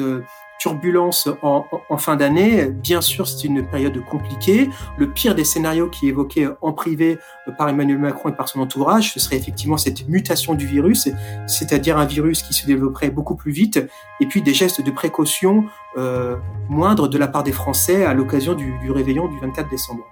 turbulence 0.60 1.30
en, 1.42 1.66
en 1.90 1.98
fin 1.98 2.16
d'année. 2.16 2.66
Bien 2.66 3.02
sûr, 3.02 3.28
c'est 3.28 3.46
une 3.46 3.66
période 3.66 4.04
compliquée. 4.06 4.70
Le 4.98 5.10
pire 5.12 5.36
des 5.36 5.44
scénarios 5.44 5.88
qui 5.88 6.08
est 6.08 6.10
évoqué 6.10 6.50
en 6.62 6.74
privé 6.74 7.20
par 7.58 7.70
Emmanuel 7.70 8.00
Macron 8.00 8.30
et 8.30 8.34
par 8.34 8.50
son 8.50 8.60
entourage, 8.60 9.14
ce 9.14 9.20
serait 9.20 9.38
effectivement 9.38 9.78
cette 9.78 10.08
mutation 10.08 10.54
du 10.54 10.66
virus, 10.66 11.10
c'est-à-dire 11.48 11.98
un 11.98 12.06
virus 12.06 12.44
qui 12.44 12.54
se 12.54 12.66
développerait 12.66 13.10
beaucoup 13.10 13.36
plus 13.36 13.52
vite, 13.52 13.80
et 14.20 14.26
puis 14.26 14.42
des 14.42 14.54
gestes 14.54 14.82
de 14.82 14.92
précaution 14.92 15.66
euh, 15.98 16.36
moindres 16.70 17.10
de 17.10 17.18
la 17.18 17.28
part 17.28 17.44
des 17.44 17.52
Français 17.52 18.06
à 18.06 18.14
l'occasion 18.14 18.54
du, 18.54 18.78
du 18.80 18.92
réveillon 18.92 19.28
du 19.28 19.40
24 19.40 19.70
décembre. 19.70 20.04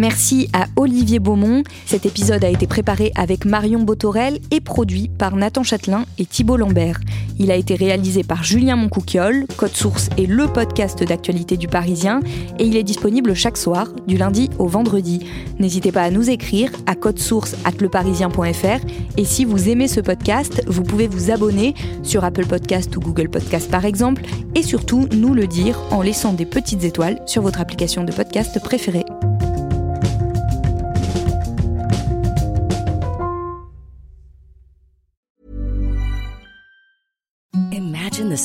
Merci 0.00 0.48
à 0.54 0.64
Olivier 0.76 1.18
Beaumont. 1.18 1.62
Cet 1.84 2.06
épisode 2.06 2.42
a 2.42 2.48
été 2.48 2.66
préparé 2.66 3.12
avec 3.16 3.44
Marion 3.44 3.80
Botorel 3.80 4.38
et 4.50 4.62
produit 4.62 5.10
par 5.18 5.36
Nathan 5.36 5.62
Châtelain 5.62 6.06
et 6.16 6.24
Thibault 6.24 6.56
Lambert. 6.56 6.98
Il 7.38 7.50
a 7.50 7.54
été 7.54 7.74
réalisé 7.74 8.22
par 8.22 8.42
Julien 8.42 8.76
Moncouquiole. 8.76 9.44
Code 9.58 9.76
Source 9.76 10.08
est 10.16 10.24
le 10.24 10.46
podcast 10.46 11.04
d'actualité 11.04 11.58
du 11.58 11.68
Parisien 11.68 12.20
et 12.58 12.64
il 12.64 12.78
est 12.78 12.82
disponible 12.82 13.34
chaque 13.34 13.58
soir, 13.58 13.88
du 14.06 14.16
lundi 14.16 14.48
au 14.58 14.68
vendredi. 14.68 15.26
N'hésitez 15.58 15.92
pas 15.92 16.04
à 16.04 16.10
nous 16.10 16.30
écrire 16.30 16.70
à 16.86 16.94
codesource@leparisien.fr 16.94 18.86
et 19.18 19.24
si 19.26 19.44
vous 19.44 19.68
aimez 19.68 19.86
ce 19.86 20.00
podcast, 20.00 20.62
vous 20.66 20.82
pouvez 20.82 21.08
vous 21.08 21.30
abonner 21.30 21.74
sur 22.02 22.24
Apple 22.24 22.46
Podcast 22.46 22.96
ou 22.96 23.00
Google 23.00 23.28
Podcast 23.28 23.70
par 23.70 23.84
exemple 23.84 24.22
et 24.54 24.62
surtout 24.62 25.08
nous 25.12 25.34
le 25.34 25.46
dire 25.46 25.78
en 25.90 26.00
laissant 26.00 26.32
des 26.32 26.46
petites 26.46 26.84
étoiles 26.84 27.20
sur 27.26 27.42
votre 27.42 27.60
application 27.60 28.02
de 28.02 28.12
podcast 28.12 28.58
préférée. 28.62 29.04